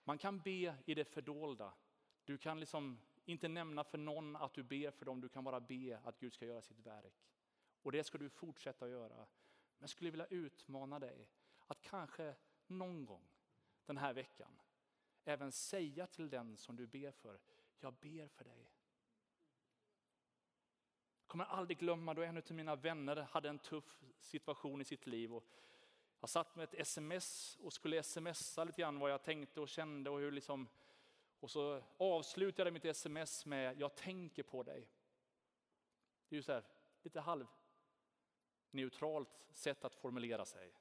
Man 0.05 0.19
kan 0.19 0.41
be 0.41 0.77
i 0.87 0.95
det 0.95 1.05
fördolda. 1.05 1.75
Du 2.25 2.39
kan 2.39 2.61
liksom 2.61 2.99
inte 3.25 3.49
nämna 3.49 3.85
för 3.85 3.99
någon 3.99 4.37
att 4.37 4.55
du 4.55 4.63
ber 4.63 4.91
för 4.91 5.05
dem, 5.05 5.21
du 5.21 5.29
kan 5.29 5.45
bara 5.45 5.61
be 5.61 6.01
att 6.05 6.19
Gud 6.19 6.33
ska 6.33 6.47
göra 6.47 6.63
sitt 6.63 6.79
verk. 6.79 7.32
Och 7.83 7.93
det 7.93 8.05
ska 8.05 8.19
du 8.19 8.31
fortsätta 8.31 8.85
att 8.85 8.91
göra. 8.91 9.17
Men 9.17 9.81
jag 9.81 9.91
skulle 9.91 10.11
vilja 10.11 10.27
utmana 10.27 10.99
dig 10.99 11.29
att 11.67 11.81
kanske 11.81 12.35
någon 12.67 13.07
gång 13.07 13.29
den 13.87 13.97
här 13.97 14.13
veckan 14.13 14.61
även 15.25 15.53
säga 15.53 16.07
till 16.07 16.31
den 16.31 16.57
som 16.57 16.77
du 16.77 16.87
ber 16.87 17.11
för, 17.11 17.41
jag 17.81 17.95
ber 17.95 18.29
för 18.29 18.45
dig. 18.45 18.71
Jag 21.21 21.27
kommer 21.27 21.45
aldrig 21.45 21.79
glömma 21.79 22.15
då 22.15 22.23
en 22.23 22.37
av 22.37 22.51
mina 22.51 22.77
vänner 22.77 23.17
hade 23.17 23.49
en 23.49 23.59
tuff 23.59 24.03
situation 24.19 24.81
i 24.81 24.85
sitt 24.85 25.07
liv. 25.07 25.35
Och 25.35 25.45
jag 26.21 26.29
satt 26.31 26.57
med 26.57 26.65
ett 26.65 26.75
sms 26.75 27.59
och 27.61 27.73
skulle 27.73 28.03
smsa 28.03 28.65
lite 28.65 28.81
grann 28.81 28.99
vad 28.99 29.11
jag 29.11 29.23
tänkte 29.23 29.61
och 29.61 29.69
kände. 29.69 30.11
Och, 30.11 30.19
hur 30.19 30.33
liksom, 30.33 30.69
och 31.41 31.51
så 31.51 31.83
avslutade 31.97 32.69
jag 32.69 32.73
mitt 32.73 32.85
sms 32.85 33.47
med 33.47 33.81
jag 33.81 33.95
tänker 33.95 34.43
på 34.43 34.63
dig. 34.63 34.89
Det 36.29 36.35
är 36.35 36.37
ju 36.37 36.43
så 36.43 36.53
här, 36.53 36.65
lite 37.03 37.21
halv 37.21 37.47
neutralt 38.73 39.45
sätt 39.53 39.85
att 39.85 39.95
formulera 39.95 40.45
sig. 40.45 40.73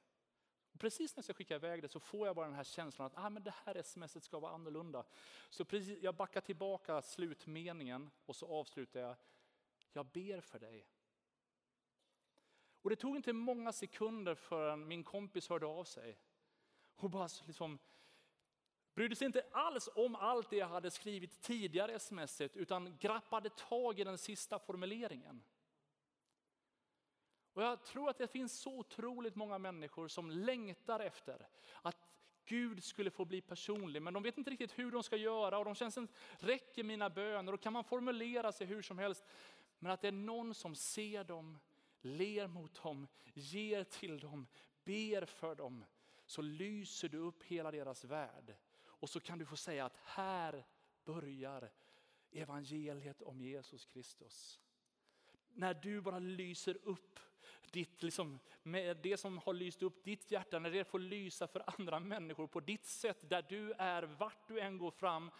Och 0.72 0.80
precis 0.80 1.16
när 1.16 1.18
jag 1.18 1.24
ska 1.24 1.34
skicka 1.34 1.54
iväg 1.54 1.82
det 1.82 1.88
så 1.88 2.00
får 2.00 2.26
jag 2.26 2.36
bara 2.36 2.46
den 2.46 2.54
här 2.54 2.64
känslan 2.64 3.06
att 3.06 3.12
ah, 3.16 3.30
men 3.30 3.42
det 3.42 3.54
här 3.64 3.82
smset 3.82 4.24
ska 4.24 4.38
vara 4.38 4.52
annorlunda. 4.52 5.04
Så 5.50 5.64
precis, 5.64 5.98
jag 6.02 6.14
backar 6.14 6.40
tillbaka 6.40 7.02
slutmeningen 7.02 8.10
och 8.26 8.36
så 8.36 8.46
avslutar 8.46 9.00
jag. 9.00 9.16
Jag 9.92 10.06
ber 10.06 10.40
för 10.40 10.58
dig. 10.58 10.86
Och 12.82 12.90
det 12.90 12.96
tog 12.96 13.16
inte 13.16 13.32
många 13.32 13.72
sekunder 13.72 14.34
förrän 14.34 14.88
min 14.88 15.04
kompis 15.04 15.48
hörde 15.48 15.66
av 15.66 15.84
sig. 15.84 16.18
Och 16.96 17.10
bara 17.10 17.28
liksom, 17.46 17.78
brydde 18.94 19.16
sig 19.16 19.26
inte 19.26 19.46
alls 19.52 19.88
om 19.94 20.14
allt 20.16 20.50
det 20.50 20.56
jag 20.56 20.68
hade 20.68 20.90
skrivit 20.90 21.40
tidigare 21.40 21.94
i 21.94 21.98
smset 21.98 22.56
utan 22.56 22.98
grappade 22.98 23.50
tag 23.50 24.00
i 24.00 24.04
den 24.04 24.18
sista 24.18 24.58
formuleringen. 24.58 25.42
Och 27.52 27.62
jag 27.62 27.82
tror 27.82 28.10
att 28.10 28.18
det 28.18 28.28
finns 28.28 28.60
så 28.60 28.78
otroligt 28.78 29.34
många 29.34 29.58
människor 29.58 30.08
som 30.08 30.30
längtar 30.30 31.00
efter 31.00 31.48
att 31.82 31.96
Gud 32.44 32.84
skulle 32.84 33.10
få 33.10 33.24
bli 33.24 33.40
personlig, 33.40 34.02
men 34.02 34.14
de 34.14 34.22
vet 34.22 34.38
inte 34.38 34.50
riktigt 34.50 34.78
hur 34.78 34.90
de 34.90 35.02
ska 35.02 35.16
göra 35.16 35.58
och 35.58 35.64
de 35.64 35.74
känns 35.74 35.98
inte, 35.98 36.14
räcker 36.38 36.84
mina 36.84 37.10
böner 37.10 37.52
och 37.52 37.60
kan 37.60 37.72
man 37.72 37.84
formulera 37.84 38.52
sig 38.52 38.66
hur 38.66 38.82
som 38.82 38.98
helst. 38.98 39.24
Men 39.78 39.92
att 39.92 40.00
det 40.00 40.08
är 40.08 40.12
någon 40.12 40.54
som 40.54 40.74
ser 40.74 41.24
dem 41.24 41.58
ler 42.00 42.46
mot 42.46 42.82
dem, 42.82 43.08
ger 43.34 43.84
till 43.84 44.20
dem, 44.20 44.46
ber 44.84 45.24
för 45.24 45.54
dem 45.54 45.84
så 46.26 46.42
lyser 46.42 47.08
du 47.08 47.18
upp 47.18 47.42
hela 47.42 47.70
deras 47.70 48.04
värld. 48.04 48.54
Och 48.84 49.10
så 49.10 49.20
kan 49.20 49.38
du 49.38 49.46
få 49.46 49.56
säga 49.56 49.84
att 49.84 49.96
här 49.96 50.66
börjar 51.04 51.72
evangeliet 52.30 53.22
om 53.22 53.40
Jesus 53.40 53.84
Kristus. 53.84 54.60
När 55.48 55.74
du 55.74 56.00
bara 56.00 56.18
lyser 56.18 56.78
upp 56.82 57.20
ditt, 57.72 58.02
liksom, 58.02 58.38
med 58.62 58.96
det 58.96 59.16
som 59.16 59.38
har 59.38 59.52
lyst 59.52 59.82
upp 59.82 60.04
ditt 60.04 60.30
hjärta, 60.30 60.58
när 60.58 60.70
det 60.70 60.84
får 60.84 60.98
lysa 60.98 61.46
för 61.46 61.64
andra 61.80 62.00
människor 62.00 62.46
på 62.46 62.60
ditt 62.60 62.86
sätt, 62.86 63.30
där 63.30 63.42
du 63.42 63.72
är, 63.72 64.02
vart 64.02 64.48
du 64.48 64.60
än 64.60 64.78
går 64.78 64.90
fram, 64.90 65.30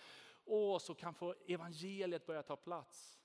och 0.45 0.83
så 0.83 0.95
kan 0.95 1.15
få 1.15 1.35
evangeliet 1.47 2.27
börja 2.27 2.43
ta 2.43 2.57
plats. 2.57 3.21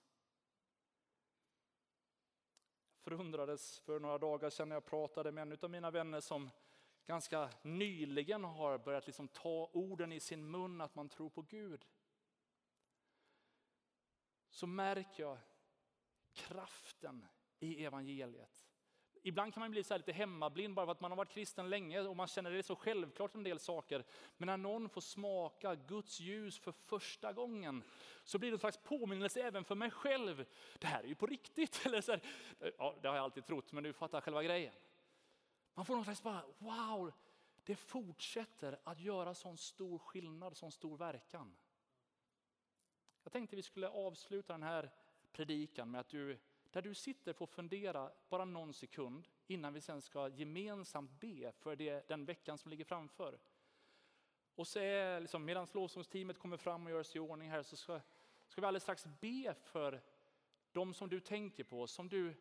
Förundrades 3.04 3.80
för 3.80 4.00
några 4.00 4.18
dagar 4.18 4.50
sedan 4.50 4.70
när 4.70 4.76
jag 4.76 4.86
pratade 4.86 5.32
med 5.32 5.42
en 5.42 5.58
av 5.62 5.70
mina 5.70 5.92
vänner 5.92 6.22
som 6.22 6.50
ganska 7.06 7.50
nyligen 7.62 8.44
har 8.44 8.78
börjat 8.78 9.08
liksom 9.08 9.28
ta 9.28 9.70
orden 9.74 10.12
i 10.12 10.20
sin 10.20 10.52
mun 10.52 10.82
att 10.82 10.96
man 10.96 11.10
tror 11.10 11.30
på 11.30 11.42
Gud. 11.42 11.86
Så 14.50 14.68
märker 14.68 15.24
jag 15.24 15.38
kraften 16.34 17.26
i 17.60 17.86
evangeliet. 17.86 18.67
Ibland 19.28 19.54
kan 19.54 19.62
man 19.62 19.72
bli 19.72 19.84
så 19.84 19.98
lite 19.98 20.12
hemmablind 20.12 20.74
bara 20.74 20.86
för 20.86 20.92
att 20.92 21.02
man 21.02 21.12
har 21.12 21.16
varit 21.16 21.30
kristen 21.32 21.70
länge 21.70 22.02
och 22.02 22.16
man 22.16 22.28
känner 22.28 22.52
det 22.52 22.64
så 22.64 22.76
självklart 22.76 23.36
en 23.36 23.44
del 23.44 23.60
saker. 23.60 24.04
Men 24.38 24.48
när 24.48 24.58
någon 24.58 24.90
får 24.90 25.02
smaka 25.02 25.76
Guds 25.76 26.20
ljus 26.20 26.60
för 26.60 26.72
första 26.72 27.34
gången 27.34 27.84
så 28.24 28.40
blir 28.40 28.52
det 28.52 28.56
en 28.56 28.60
slags 28.60 28.78
påminnelse 28.78 29.42
även 29.42 29.64
för 29.64 29.76
mig 29.76 29.92
själv. 29.92 30.46
Det 30.80 30.88
här 30.88 31.04
är 31.04 31.08
ju 31.08 31.16
på 31.16 31.26
riktigt. 31.26 31.82
Eller 31.86 32.02
så 32.02 32.12
här, 32.12 32.22
ja, 32.78 32.96
det 33.02 33.08
har 33.08 33.16
jag 33.16 33.24
alltid 33.24 33.46
trott, 33.46 33.72
men 33.72 33.84
du 33.84 33.94
fattar 33.94 34.22
själva 34.22 34.44
grejen. 34.44 34.74
Man 35.74 35.86
får 35.86 35.96
någon 35.96 36.04
slags 36.04 36.24
bara, 36.24 36.46
wow, 36.58 37.12
det 37.64 37.76
fortsätter 37.76 38.80
att 38.84 39.00
göra 39.00 39.34
sån 39.34 39.58
stor 39.58 40.00
skillnad, 40.00 40.58
sån 40.58 40.72
stor 40.72 40.98
verkan. 40.98 41.56
Jag 43.24 43.32
tänkte 43.34 43.56
vi 43.56 43.64
skulle 43.64 43.90
avsluta 43.90 44.54
den 44.54 44.64
här 44.64 44.92
predikan 45.32 45.92
med 45.92 46.02
att 46.02 46.10
du 46.10 46.40
där 46.72 46.82
du 46.82 46.94
sitter 46.94 47.34
får 47.34 47.48
fundera 47.48 48.12
bara 48.30 48.46
någon 48.46 48.74
sekund 48.74 49.28
innan 49.48 49.74
vi 49.74 49.82
sen 49.82 50.02
ska 50.02 50.28
gemensamt 50.28 51.12
be 51.20 51.52
för 51.52 51.76
det, 51.76 52.08
den 52.08 52.26
veckan 52.26 52.58
som 52.58 52.72
ligger 52.72 52.86
framför. 52.86 53.40
Och 54.56 54.68
så 54.68 54.80
är, 54.80 55.20
liksom, 55.20 55.46
medan 55.46 55.68
lovsångsteamet 55.74 56.40
kommer 56.40 56.58
fram 56.58 56.86
och 56.86 56.92
gör 56.92 57.04
sig 57.04 57.18
i 57.18 57.20
ordning 57.20 57.50
här 57.50 57.64
så 57.64 57.76
ska, 57.76 58.02
ska 58.48 58.62
vi 58.62 58.68
alldeles 58.68 58.84
strax 58.84 59.06
be 59.20 59.56
för 59.64 60.02
de 60.72 60.94
som 60.94 61.10
du 61.10 61.20
tänker 61.20 61.64
på, 61.64 61.88
som 61.88 62.10
du 62.10 62.34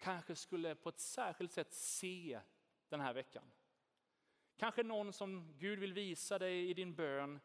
kanske 0.00 0.36
skulle 0.36 0.74
på 0.74 0.88
ett 0.88 1.00
särskilt 1.00 1.52
sätt 1.52 1.72
se 1.72 2.40
den 2.88 3.00
här 3.00 3.14
veckan. 3.14 3.52
Kanske 4.56 4.82
någon 4.82 5.12
som 5.12 5.54
Gud 5.58 5.78
vill 5.78 5.92
visa 5.92 6.38
dig 6.38 6.70
i 6.70 6.74
din 6.74 6.94
bön 6.94 7.40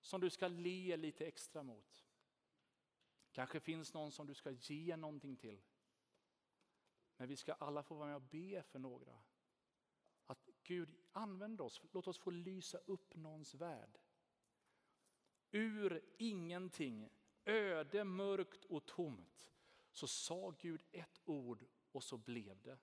som 0.00 0.20
du 0.20 0.30
ska 0.30 0.48
le 0.48 0.96
lite 0.96 1.26
extra 1.26 1.62
mot. 1.62 2.07
Kanske 3.38 3.60
finns 3.60 3.94
någon 3.94 4.12
som 4.12 4.26
du 4.26 4.34
ska 4.34 4.50
ge 4.50 4.96
någonting 4.96 5.36
till. 5.36 5.60
Men 7.16 7.28
vi 7.28 7.36
ska 7.36 7.52
alla 7.52 7.82
få 7.82 7.94
vara 7.94 8.06
med 8.06 8.16
och 8.16 8.22
be 8.22 8.62
för 8.62 8.78
några. 8.78 9.18
Att 10.26 10.48
Gud 10.62 10.96
använd 11.12 11.60
oss, 11.60 11.82
låt 11.92 12.08
oss 12.08 12.18
få 12.18 12.30
lysa 12.30 12.78
upp 12.78 13.16
någons 13.16 13.54
värld. 13.54 13.98
Ur 15.50 16.02
ingenting, 16.18 17.08
öde, 17.44 18.04
mörkt 18.04 18.64
och 18.64 18.86
tomt, 18.86 19.50
så 19.92 20.06
sa 20.06 20.50
Gud 20.50 20.82
ett 20.92 21.20
ord 21.24 21.64
och 21.92 22.04
så 22.04 22.16
blev 22.16 22.62
det. 22.62 22.78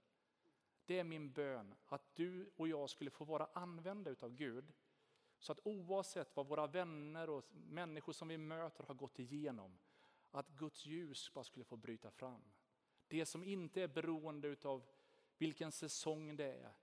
Det 0.85 0.99
är 0.99 1.03
min 1.03 1.31
bön 1.31 1.75
att 1.85 2.15
du 2.15 2.51
och 2.55 2.67
jag 2.67 2.89
skulle 2.89 3.09
få 3.09 3.25
vara 3.25 3.49
använda 3.53 4.11
utav 4.11 4.35
Gud. 4.35 4.73
Så 5.39 5.51
att 5.51 5.59
oavsett 5.63 6.35
vad 6.35 6.47
våra 6.47 6.67
vänner 6.67 7.29
och 7.29 7.45
människor 7.53 8.13
som 8.13 8.27
vi 8.27 8.37
möter 8.37 8.83
har 8.83 8.95
gått 8.95 9.19
igenom, 9.19 9.77
att 10.35 10.49
Guds 10.49 10.85
ljus 10.85 11.33
bara 11.33 11.43
skulle 11.43 11.65
få 11.65 11.77
bryta 11.77 12.11
fram. 12.11 12.41
Det 13.07 13.25
som 13.25 13.43
inte 13.43 13.81
är 13.81 13.87
beroende 13.87 14.55
av 14.63 14.83
vilken 15.37 15.71
säsong 15.71 16.35
det 16.35 16.53
är, 16.53 16.73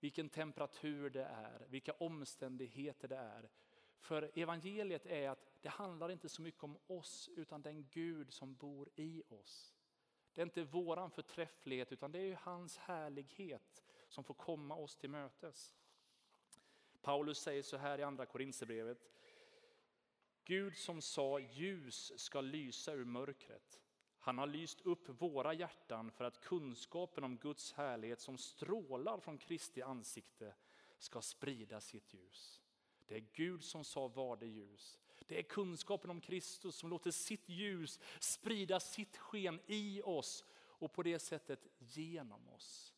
vilken 0.00 0.28
temperatur 0.28 1.10
det 1.10 1.24
är, 1.24 1.66
vilka 1.68 1.92
omständigheter 1.92 3.08
det 3.08 3.16
är. 3.16 3.50
För 3.98 4.30
evangeliet 4.34 5.06
är 5.06 5.30
att 5.30 5.52
det 5.60 5.68
handlar 5.68 6.10
inte 6.10 6.28
så 6.28 6.42
mycket 6.42 6.64
om 6.64 6.78
oss 6.86 7.30
utan 7.36 7.62
den 7.62 7.88
Gud 7.88 8.32
som 8.32 8.54
bor 8.54 8.88
i 8.94 9.22
oss. 9.28 9.74
Det 10.32 10.40
är 10.40 10.46
inte 10.46 10.64
våran 10.64 11.10
förträfflighet 11.10 11.92
utan 11.92 12.12
det 12.12 12.18
är 12.18 12.34
hans 12.34 12.78
härlighet 12.78 13.82
som 14.08 14.24
får 14.24 14.34
komma 14.34 14.74
oss 14.74 14.96
till 14.96 15.10
mötes. 15.10 15.76
Paulus 17.02 17.38
säger 17.38 17.62
så 17.62 17.76
här 17.76 17.98
i 17.98 18.02
andra 18.02 18.26
Korinthierbrevet 18.26 19.08
Gud 20.44 20.76
som 20.76 21.02
sa 21.02 21.38
ljus 21.38 22.12
ska 22.16 22.40
lysa 22.40 22.92
ur 22.92 23.04
mörkret. 23.04 23.80
Han 24.18 24.38
har 24.38 24.46
lyst 24.46 24.80
upp 24.80 25.08
våra 25.08 25.54
hjärtan 25.54 26.10
för 26.10 26.24
att 26.24 26.40
kunskapen 26.40 27.24
om 27.24 27.36
Guds 27.36 27.72
härlighet 27.72 28.20
som 28.20 28.38
strålar 28.38 29.20
från 29.20 29.38
Kristi 29.38 29.82
ansikte 29.82 30.54
ska 30.98 31.22
sprida 31.22 31.80
sitt 31.80 32.14
ljus. 32.14 32.62
Det 33.06 33.14
är 33.14 33.24
Gud 33.32 33.64
som 33.64 33.84
sa 33.84 34.08
var 34.08 34.36
det 34.36 34.46
ljus. 34.46 34.98
Det 35.26 35.38
är 35.38 35.42
kunskapen 35.42 36.10
om 36.10 36.20
Kristus 36.20 36.76
som 36.76 36.90
låter 36.90 37.10
sitt 37.10 37.48
ljus 37.48 38.00
sprida 38.20 38.80
sitt 38.80 39.16
sken 39.16 39.60
i 39.66 40.02
oss 40.04 40.44
och 40.54 40.92
på 40.92 41.02
det 41.02 41.18
sättet 41.18 41.66
genom 41.78 42.48
oss. 42.48 42.94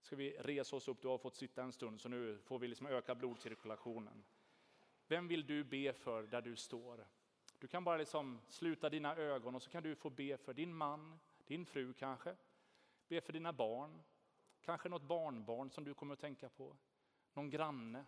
Ska 0.00 0.16
vi 0.16 0.30
resa 0.38 0.76
oss 0.76 0.88
upp, 0.88 1.02
du 1.02 1.08
har 1.08 1.18
fått 1.18 1.36
sitta 1.36 1.62
en 1.62 1.72
stund 1.72 2.00
så 2.00 2.08
nu 2.08 2.38
får 2.38 2.58
vi 2.58 2.68
liksom 2.68 2.86
öka 2.86 3.14
blodcirkulationen. 3.14 4.24
Vem 5.08 5.28
vill 5.28 5.46
du 5.46 5.64
be 5.64 5.92
för 5.92 6.22
där 6.22 6.42
du 6.42 6.56
står? 6.56 7.06
Du 7.58 7.66
kan 7.66 7.84
bara 7.84 7.96
liksom 7.96 8.40
sluta 8.48 8.90
dina 8.90 9.16
ögon 9.16 9.54
och 9.54 9.62
så 9.62 9.70
kan 9.70 9.82
du 9.82 9.94
få 9.94 10.10
be 10.10 10.36
för 10.36 10.54
din 10.54 10.74
man, 10.74 11.20
din 11.46 11.66
fru 11.66 11.92
kanske. 11.92 12.36
Be 13.08 13.20
för 13.20 13.32
dina 13.32 13.52
barn, 13.52 14.02
kanske 14.60 14.88
något 14.88 15.02
barnbarn 15.02 15.70
som 15.70 15.84
du 15.84 15.94
kommer 15.94 16.12
att 16.12 16.20
tänka 16.20 16.48
på. 16.48 16.76
Någon 17.34 17.50
granne, 17.50 18.04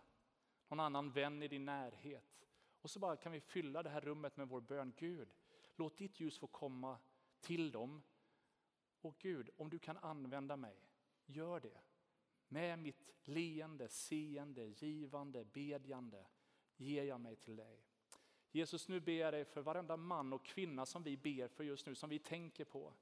någon 0.67 0.79
annan 0.79 1.11
vän 1.11 1.43
i 1.43 1.47
din 1.47 1.65
närhet. 1.65 2.47
Och 2.81 2.89
så 2.89 2.99
bara 2.99 3.15
kan 3.15 3.31
vi 3.31 3.41
fylla 3.41 3.83
det 3.83 3.89
här 3.89 4.01
rummet 4.01 4.37
med 4.37 4.47
vår 4.47 4.61
bön. 4.61 4.93
Gud, 4.97 5.33
låt 5.75 5.97
ditt 5.97 6.19
ljus 6.19 6.37
få 6.37 6.47
komma 6.47 6.97
till 7.39 7.71
dem. 7.71 8.03
Och 9.01 9.15
Gud, 9.19 9.49
om 9.57 9.69
du 9.69 9.79
kan 9.79 9.97
använda 9.97 10.57
mig, 10.57 10.77
gör 11.25 11.59
det. 11.59 11.81
Med 12.47 12.79
mitt 12.79 13.13
leende, 13.23 13.89
seende, 13.89 14.65
givande, 14.65 15.45
bedjande 15.45 16.25
ger 16.79 17.03
jag 17.03 17.21
mig 17.21 17.35
till 17.35 17.55
dig. 17.55 17.85
Jesus, 18.51 18.87
nu 18.87 18.99
ber 18.99 19.13
jag 19.13 19.33
dig 19.33 19.45
för 19.45 19.61
varenda 19.61 19.97
man 19.97 20.33
och 20.33 20.45
kvinna 20.45 20.85
som 20.85 21.03
vi 21.03 21.17
ber 21.17 21.47
för 21.47 21.63
just 21.63 21.85
nu, 21.85 21.95
som 21.95 22.09
vi 22.09 22.19
tänker 22.19 22.65
på. 22.65 22.93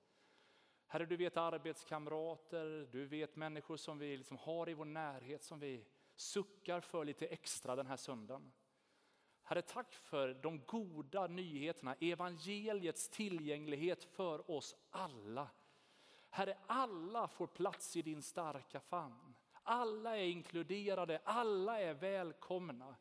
Herre, 0.88 1.06
du 1.06 1.18
vet 1.18 1.38
arbetskamrater, 1.38 2.88
du 2.92 3.06
vet 3.06 3.36
människor 3.36 3.78
som 3.78 3.98
vi 3.98 4.18
liksom 4.18 4.38
har 4.38 4.70
i 4.70 4.74
vår 4.74 4.86
närhet, 4.86 5.44
som 5.44 5.60
vi 5.60 5.86
suckar 6.16 6.82
för 6.82 7.06
lite 7.06 7.28
extra 7.28 7.76
den 7.76 7.88
här 7.88 7.98
söndagen. 7.98 8.52
Herre, 9.44 9.62
tack 9.62 9.94
för 9.94 10.34
de 10.34 10.66
goda 10.66 11.28
nyheterna, 11.28 11.96
evangeliets 12.00 13.10
tillgänglighet 13.10 14.04
för 14.04 14.52
oss 14.52 14.76
alla. 14.90 15.50
Herre, 16.30 16.58
alla 16.68 17.28
får 17.28 17.48
plats 17.48 17.96
i 17.96 18.02
din 18.02 18.22
starka 18.22 18.80
famn. 18.80 19.36
Alla 19.64 20.18
är 20.18 20.26
inkluderade, 20.26 21.22
alla 21.24 21.80
är 21.80 21.94
välkomna. 21.94 22.96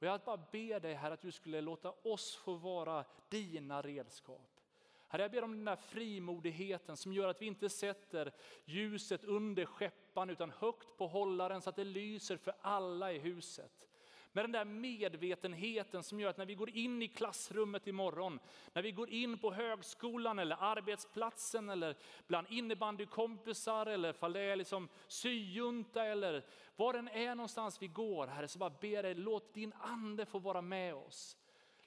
Och 0.00 0.06
jag 0.06 0.20
bara 0.20 0.36
ber 0.36 0.80
dig 0.80 0.94
här 0.94 1.10
att 1.10 1.20
du 1.20 1.32
skulle 1.32 1.60
låta 1.60 1.92
oss 2.02 2.36
få 2.36 2.54
vara 2.54 3.04
dina 3.28 3.82
redskap. 3.82 4.60
Herre, 5.08 5.22
jag 5.22 5.30
ber 5.30 5.44
om 5.44 5.52
den 5.52 5.64
där 5.64 5.76
frimodigheten 5.76 6.96
som 6.96 7.12
gör 7.12 7.28
att 7.28 7.42
vi 7.42 7.46
inte 7.46 7.68
sätter 7.68 8.32
ljuset 8.64 9.24
under 9.24 9.64
skeppan 9.64 10.30
utan 10.30 10.50
högt 10.50 10.96
på 10.96 11.06
hållaren 11.06 11.62
så 11.62 11.70
att 11.70 11.76
det 11.76 11.84
lyser 11.84 12.36
för 12.36 12.54
alla 12.60 13.12
i 13.12 13.18
huset. 13.18 13.89
Med 14.32 14.44
den 14.44 14.52
där 14.52 14.64
medvetenheten 14.64 16.02
som 16.02 16.20
gör 16.20 16.30
att 16.30 16.36
när 16.36 16.46
vi 16.46 16.54
går 16.54 16.70
in 16.70 17.02
i 17.02 17.08
klassrummet 17.08 17.86
imorgon, 17.86 18.38
när 18.72 18.82
vi 18.82 18.92
går 18.92 19.10
in 19.10 19.38
på 19.38 19.52
högskolan 19.52 20.38
eller 20.38 20.56
arbetsplatsen 20.60 21.70
eller 21.70 21.96
bland 22.26 22.46
innebandykompisar 22.50 23.86
eller 23.86 24.12
fall 24.12 24.32
det 24.32 24.40
är 24.40 24.56
liksom 24.56 24.88
syjunta 25.06 26.04
eller 26.04 26.44
var 26.76 26.92
den 26.92 27.08
är 27.08 27.34
någonstans 27.34 27.82
vi 27.82 27.88
går, 27.88 28.26
Herre, 28.26 28.48
så 28.48 28.58
bara 28.58 28.70
ber 28.70 29.02
dig, 29.02 29.14
låt 29.14 29.54
din 29.54 29.72
ande 29.72 30.26
få 30.26 30.38
vara 30.38 30.62
med 30.62 30.94
oss. 30.94 31.36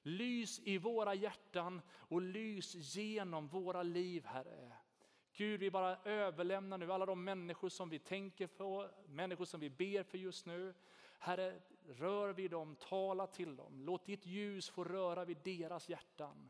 Lys 0.02 0.60
i 0.64 0.78
våra 0.78 1.14
hjärtan 1.14 1.82
och 1.92 2.22
lys 2.22 2.96
genom 2.96 3.48
våra 3.48 3.84
liv, 3.84 4.26
Herre. 4.26 4.73
Gud, 5.36 5.60
vi 5.60 5.72
bara 5.72 5.98
överlämnar 6.04 6.78
nu 6.78 6.92
alla 6.92 7.06
de 7.06 7.24
människor 7.24 7.70
som 7.70 7.90
vi 7.90 8.00
tänker 8.00 8.48
på, 8.48 8.90
människor 9.08 9.46
som 9.46 9.60
vi 9.60 9.70
ber 9.70 10.04
för 10.04 10.18
just 10.18 10.46
nu. 10.46 10.74
Herre, 11.20 11.62
rör 11.88 12.34
vid 12.34 12.52
dem, 12.52 12.76
tala 12.76 13.28
till 13.28 13.56
dem. 13.56 13.82
Låt 13.82 14.06
ditt 14.06 14.26
ljus 14.26 14.70
få 14.70 14.84
röra 14.84 15.26
vid 15.26 15.38
deras 15.44 15.90
hjärtan. 15.90 16.50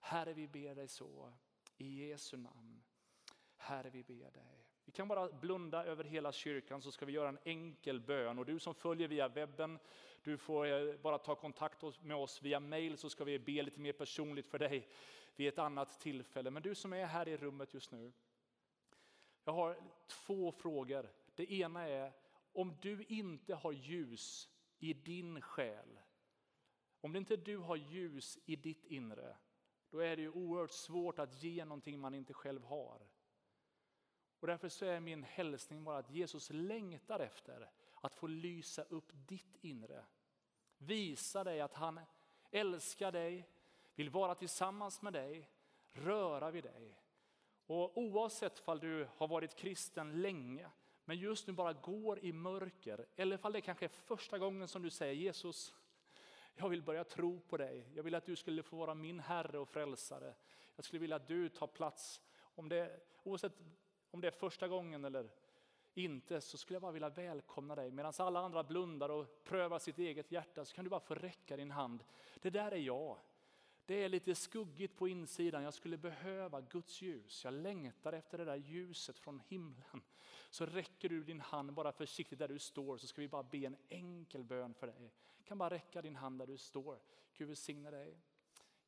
Herre, 0.00 0.32
vi 0.32 0.48
ber 0.48 0.74
dig 0.74 0.88
så. 0.88 1.32
I 1.76 2.08
Jesu 2.08 2.36
namn. 2.36 2.82
Herre, 3.56 3.90
vi 3.90 4.02
ber 4.02 4.30
dig. 4.30 4.66
Vi 4.84 4.92
kan 4.92 5.08
bara 5.08 5.28
blunda 5.32 5.84
över 5.84 6.04
hela 6.04 6.32
kyrkan 6.32 6.82
så 6.82 6.92
ska 6.92 7.06
vi 7.06 7.12
göra 7.12 7.28
en 7.28 7.38
enkel 7.44 8.00
bön. 8.00 8.38
Och 8.38 8.46
du 8.46 8.58
som 8.58 8.74
följer 8.74 9.08
via 9.08 9.28
webben, 9.28 9.78
du 10.22 10.38
får 10.38 10.66
eh, 10.66 10.96
bara 10.96 11.18
ta 11.18 11.34
kontakt 11.34 12.02
med 12.02 12.16
oss 12.16 12.42
via 12.42 12.60
mail 12.60 12.96
så 12.96 13.10
ska 13.10 13.24
vi 13.24 13.38
be 13.38 13.62
lite 13.62 13.80
mer 13.80 13.92
personligt 13.92 14.46
för 14.46 14.58
dig 14.58 14.88
vid 15.36 15.48
ett 15.48 15.58
annat 15.58 16.00
tillfälle. 16.00 16.50
Men 16.50 16.62
du 16.62 16.74
som 16.74 16.92
är 16.92 17.06
här 17.06 17.28
i 17.28 17.36
rummet 17.36 17.74
just 17.74 17.90
nu. 17.90 18.12
Jag 19.44 19.52
har 19.52 19.76
två 20.06 20.52
frågor. 20.52 21.12
Det 21.34 21.52
ena 21.52 21.88
är 21.88 22.12
om 22.52 22.76
du 22.80 23.04
inte 23.04 23.54
har 23.54 23.72
ljus 23.72 24.48
i 24.78 24.92
din 24.92 25.40
själ. 25.40 26.00
Om 27.00 27.16
inte 27.16 27.36
du 27.36 27.56
har 27.56 27.76
ljus 27.76 28.38
i 28.46 28.56
ditt 28.56 28.84
inre, 28.84 29.36
då 29.90 29.98
är 29.98 30.16
det 30.16 30.22
ju 30.22 30.30
oerhört 30.30 30.70
svårt 30.70 31.18
att 31.18 31.42
ge 31.42 31.64
någonting 31.64 32.00
man 32.00 32.14
inte 32.14 32.34
själv 32.34 32.64
har. 32.64 33.08
Och 34.40 34.46
därför 34.46 34.68
så 34.68 34.84
är 34.84 35.00
min 35.00 35.22
hälsning 35.22 35.84
bara 35.84 35.98
att 35.98 36.10
Jesus 36.10 36.50
längtar 36.50 37.20
efter 37.20 37.70
att 38.00 38.14
få 38.14 38.26
lysa 38.26 38.82
upp 38.82 39.12
ditt 39.12 39.56
inre. 39.60 40.04
Visa 40.78 41.44
dig 41.44 41.60
att 41.60 41.74
han 41.74 42.00
älskar 42.50 43.12
dig, 43.12 43.48
vill 43.94 44.10
vara 44.10 44.34
tillsammans 44.34 45.02
med 45.02 45.12
dig, 45.12 45.50
röra 45.92 46.50
vid 46.50 46.64
dig. 46.64 46.98
Och 47.66 47.98
oavsett 47.98 48.58
fall 48.58 48.80
du 48.80 49.08
har 49.16 49.28
varit 49.28 49.56
kristen 49.56 50.22
länge, 50.22 50.70
men 51.04 51.16
just 51.18 51.46
nu 51.46 51.52
bara 51.52 51.72
går 51.72 52.18
i 52.18 52.32
mörker, 52.32 53.06
eller 53.16 53.36
fall 53.36 53.52
det 53.52 53.60
kanske 53.60 53.86
är 53.86 53.88
första 53.88 54.38
gången 54.38 54.68
som 54.68 54.82
du 54.82 54.90
säger 54.90 55.14
Jesus, 55.14 55.74
jag 56.54 56.68
vill 56.68 56.82
börja 56.82 57.04
tro 57.04 57.40
på 57.40 57.56
dig. 57.56 57.90
Jag 57.94 58.02
vill 58.02 58.14
att 58.14 58.26
du 58.26 58.36
skulle 58.36 58.62
få 58.62 58.76
vara 58.76 58.94
min 58.94 59.20
Herre 59.20 59.58
och 59.58 59.68
frälsare. 59.68 60.34
Jag 60.76 60.84
skulle 60.84 61.00
vilja 61.00 61.16
att 61.16 61.28
du 61.28 61.48
tar 61.48 61.66
plats, 61.66 62.22
om 62.40 62.68
det, 62.68 63.00
oavsett 63.22 63.52
om 64.10 64.20
det 64.20 64.26
är 64.26 64.32
första 64.32 64.68
gången 64.68 65.04
eller 65.04 65.30
inte, 65.94 66.40
så 66.40 66.58
skulle 66.58 66.74
jag 66.74 66.82
bara 66.82 66.92
vilja 66.92 67.08
välkomna 67.08 67.74
dig. 67.74 67.90
Medan 67.90 68.12
alla 68.18 68.40
andra 68.40 68.64
blundar 68.64 69.08
och 69.08 69.44
prövar 69.44 69.78
sitt 69.78 69.98
eget 69.98 70.32
hjärta 70.32 70.64
så 70.64 70.74
kan 70.74 70.84
du 70.84 70.90
bara 70.90 71.00
få 71.00 71.14
räcka 71.14 71.56
din 71.56 71.70
hand. 71.70 72.04
Det 72.40 72.50
där 72.50 72.72
är 72.72 72.76
jag. 72.76 73.18
Det 73.86 74.04
är 74.04 74.08
lite 74.08 74.34
skuggigt 74.34 74.96
på 74.96 75.08
insidan. 75.08 75.62
Jag 75.62 75.74
skulle 75.74 75.96
behöva 75.96 76.60
Guds 76.60 77.02
ljus. 77.02 77.44
Jag 77.44 77.54
längtar 77.54 78.12
efter 78.12 78.38
det 78.38 78.44
där 78.44 78.56
ljuset 78.56 79.18
från 79.18 79.40
himlen. 79.48 80.02
Så 80.50 80.66
räcker 80.66 81.08
du 81.08 81.24
din 81.24 81.40
hand 81.40 81.72
bara 81.72 81.92
försiktigt 81.92 82.38
där 82.38 82.48
du 82.48 82.58
står 82.58 82.96
så 82.96 83.06
ska 83.06 83.20
vi 83.20 83.28
bara 83.28 83.42
be 83.42 83.58
en 83.58 83.76
enkel 83.88 84.44
bön 84.44 84.74
för 84.74 84.86
dig. 84.86 85.12
Du 85.38 85.44
kan 85.44 85.58
bara 85.58 85.70
räcka 85.70 86.02
din 86.02 86.16
hand 86.16 86.38
där 86.38 86.46
du 86.46 86.58
står. 86.58 87.00
Gud 87.34 87.48
välsigne 87.48 87.90
dig. 87.90 88.20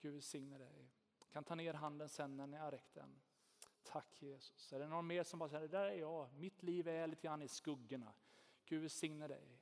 Gud 0.01 0.13
välsigne 0.13 0.59
dig. 0.59 0.91
Du 1.19 1.27
kan 1.33 1.45
ta 1.45 1.55
ner 1.55 1.75
handen 1.75 2.09
sen 2.09 2.37
när 2.37 2.47
ni 2.47 2.57
har 2.57 2.71
räckt 2.71 2.95
den. 2.95 3.21
Tack 3.83 4.22
Jesus. 4.22 4.72
Är 4.72 4.78
det 4.78 4.87
någon 4.87 5.07
mer 5.07 5.22
som 5.22 5.39
bara 5.39 5.49
säger, 5.49 5.68
det 5.68 5.78
där 5.78 5.85
är 5.87 5.99
jag. 5.99 6.33
Mitt 6.35 6.62
liv 6.62 6.89
är 6.89 7.07
lite 7.07 7.22
grann 7.22 7.43
i 7.43 7.49
skuggorna. 7.49 8.12
Gud 8.64 8.80
välsigne 8.80 9.28
dig. 9.28 9.61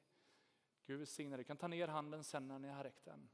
Gud 0.83 0.99
välsigne 0.99 1.37
dig. 1.37 1.39
Du 1.39 1.45
kan 1.45 1.57
ta 1.57 1.69
ner 1.69 1.89
handen 1.89 2.25
sen 2.25 2.49
när 2.49 2.59
ni 2.59 2.69
har 2.69 2.85
räckt 2.85 3.05
den. 3.05 3.29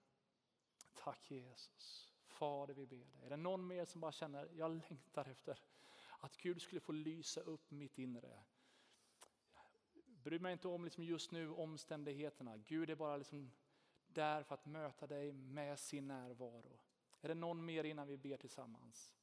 Tack 0.95 1.30
Jesus. 1.30 2.12
Fader 2.26 2.74
vi 2.74 2.87
ber 2.87 2.97
dig. 2.97 3.24
Är 3.24 3.30
det 3.30 3.37
någon 3.37 3.66
mer 3.66 3.84
som 3.84 4.01
bara 4.01 4.12
känner, 4.12 4.49
jag 4.55 4.70
längtar 4.70 5.28
efter 5.28 5.59
att 6.18 6.37
Gud 6.37 6.62
skulle 6.62 6.80
få 6.80 6.93
lysa 6.93 7.41
upp 7.41 7.70
mitt 7.70 7.99
inre. 7.99 8.43
Bry 10.07 10.39
mig 10.39 10.53
inte 10.53 10.68
om 10.68 10.84
liksom 10.84 11.05
just 11.05 11.32
nu 11.32 11.51
omständigheterna. 11.51 12.57
Gud 12.57 12.91
är 12.91 12.95
bara 12.95 13.16
liksom 13.16 13.53
där 14.07 14.43
för 14.43 14.55
att 14.55 14.66
möta 14.66 15.07
dig 15.07 15.32
med 15.32 15.78
sin 15.78 16.09
närvaro. 16.09 16.78
Är 17.20 17.28
det 17.28 17.34
någon 17.34 17.64
mer 17.64 17.84
innan 17.84 18.07
vi 18.07 18.16
ber 18.16 18.37
tillsammans? 18.37 19.14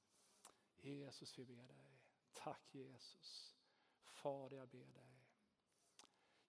Jesus 0.90 1.40
vi 1.40 1.46
ber 1.46 1.68
dig. 1.68 2.00
Tack 2.34 2.76
Jesus. 2.76 3.56
Fader 4.04 4.58
jag 4.58 4.68
ber 4.68 4.94
dig. 4.94 5.14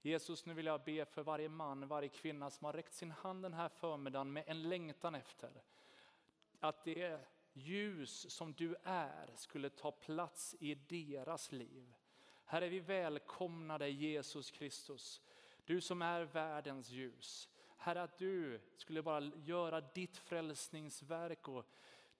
Jesus, 0.00 0.46
nu 0.46 0.54
vill 0.54 0.66
jag 0.66 0.84
be 0.84 1.04
för 1.04 1.22
varje 1.22 1.48
man, 1.48 1.88
varje 1.88 2.08
kvinna 2.08 2.50
som 2.50 2.64
har 2.64 2.72
räckt 2.72 2.94
sin 2.94 3.10
hand 3.10 3.42
den 3.42 3.54
här 3.54 3.68
förmiddagen 3.68 4.32
med 4.32 4.44
en 4.46 4.68
längtan 4.68 5.14
efter 5.14 5.62
att 6.60 6.84
det 6.84 7.20
ljus 7.52 8.30
som 8.30 8.52
du 8.52 8.76
är 8.82 9.30
skulle 9.36 9.70
ta 9.70 9.92
plats 9.92 10.56
i 10.60 10.74
deras 10.74 11.52
liv. 11.52 11.94
Herre, 12.44 12.68
vi 12.68 12.80
välkomnar 12.80 13.78
dig 13.78 13.92
Jesus 13.92 14.50
Kristus, 14.50 15.22
du 15.64 15.80
som 15.80 16.02
är 16.02 16.22
världens 16.22 16.90
ljus. 16.90 17.48
Herre, 17.76 18.02
att 18.02 18.18
du 18.18 18.60
skulle 18.76 19.02
bara 19.02 19.20
göra 19.24 19.80
ditt 19.80 20.16
frälsningsverk 20.16 21.48
och 21.48 21.66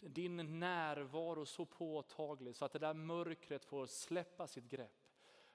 din 0.08 0.60
närvaro 0.60 1.46
så 1.46 1.64
påtaglig 1.64 2.56
så 2.56 2.64
att 2.64 2.72
det 2.72 2.78
där 2.78 2.94
mörkret 2.94 3.64
får 3.64 3.86
släppa 3.86 4.46
sitt 4.46 4.64
grepp. 4.64 5.04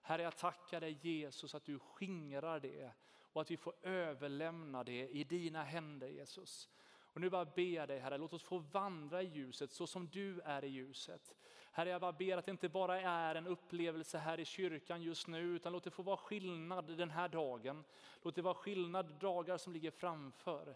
Herre, 0.01 0.21
jag 0.21 0.37
tackar 0.37 0.81
dig 0.81 0.99
Jesus 1.01 1.55
att 1.55 1.65
du 1.65 1.79
skingrar 1.79 2.59
det 2.59 2.91
och 3.21 3.41
att 3.41 3.51
vi 3.51 3.57
får 3.57 3.73
överlämna 3.81 4.83
det 4.83 5.07
i 5.09 5.23
dina 5.23 5.63
händer 5.63 6.07
Jesus. 6.07 6.69
Och 7.13 7.21
nu 7.21 7.29
bara 7.29 7.45
ber 7.45 7.75
jag 7.75 7.87
dig 7.87 7.99
Herre, 7.99 8.17
låt 8.17 8.33
oss 8.33 8.43
få 8.43 8.57
vandra 8.57 9.21
i 9.21 9.25
ljuset 9.25 9.71
så 9.71 9.87
som 9.87 10.07
du 10.07 10.39
är 10.39 10.63
i 10.63 10.67
ljuset. 10.67 11.35
Herre, 11.71 11.89
jag 11.89 12.01
bara 12.01 12.11
ber 12.11 12.37
att 12.37 12.45
det 12.45 12.51
inte 12.51 12.69
bara 12.69 13.01
är 13.01 13.35
en 13.35 13.47
upplevelse 13.47 14.17
här 14.17 14.39
i 14.39 14.45
kyrkan 14.45 15.01
just 15.01 15.27
nu, 15.27 15.41
utan 15.41 15.73
låt 15.73 15.83
det 15.83 15.91
få 15.91 16.03
vara 16.03 16.17
skillnad 16.17 16.97
den 16.97 17.09
här 17.09 17.29
dagen. 17.29 17.83
Låt 18.21 18.35
det 18.35 18.41
vara 18.41 18.53
skillnad 18.53 19.05
dagar 19.19 19.57
som 19.57 19.73
ligger 19.73 19.91
framför. 19.91 20.75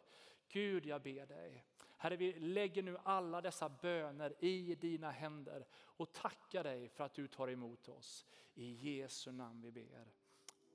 Gud, 0.49 0.85
jag 0.85 1.01
ber 1.01 1.25
dig. 1.25 1.63
Herre, 2.03 2.15
vi 2.15 2.33
lägger 2.39 2.83
nu 2.83 2.97
alla 3.03 3.41
dessa 3.41 3.69
böner 3.81 4.33
i 4.39 4.75
dina 4.81 5.11
händer 5.11 5.65
och 5.97 6.13
tackar 6.13 6.63
dig 6.63 6.89
för 6.89 7.03
att 7.03 7.13
du 7.13 7.27
tar 7.27 7.49
emot 7.49 7.87
oss. 7.87 8.25
I 8.55 8.73
Jesu 8.73 9.31
namn 9.31 9.61
vi 9.61 9.71
ber. 9.71 10.07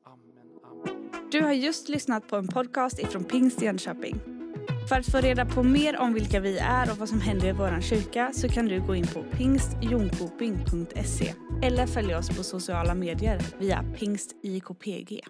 Amen, 0.05 0.61
amen. 0.65 1.11
Du 1.33 1.43
har 1.43 1.53
just 1.53 1.89
lyssnat 1.89 2.29
på 2.29 2.37
en 2.37 2.49
podcast 2.49 2.99
ifrån 2.99 3.25
Pingst 3.25 3.63
Jönköping. 3.63 4.21
För 4.89 4.97
att 4.97 5.07
få 5.07 5.19
reda 5.19 5.47
på 5.47 5.63
mer 5.63 5.97
om 5.97 6.15
vilka 6.15 6.41
vi 6.41 6.59
är 6.59 6.91
och 6.91 6.99
vad 6.99 7.09
som 7.09 7.21
händer 7.21 7.49
i 7.49 7.53
vår 7.53 7.81
kyrka 7.81 8.33
så 8.33 8.49
kan 8.49 8.67
du 8.67 8.87
gå 8.87 8.95
in 8.95 9.07
på 9.07 9.23
pingstjonkoping.se 9.23 11.35
eller 11.63 11.87
följa 11.87 12.19
oss 12.19 12.37
på 12.37 12.43
sociala 12.43 12.95
medier 12.95 13.41
via 13.59 13.85
pingstjkpg. 13.99 15.21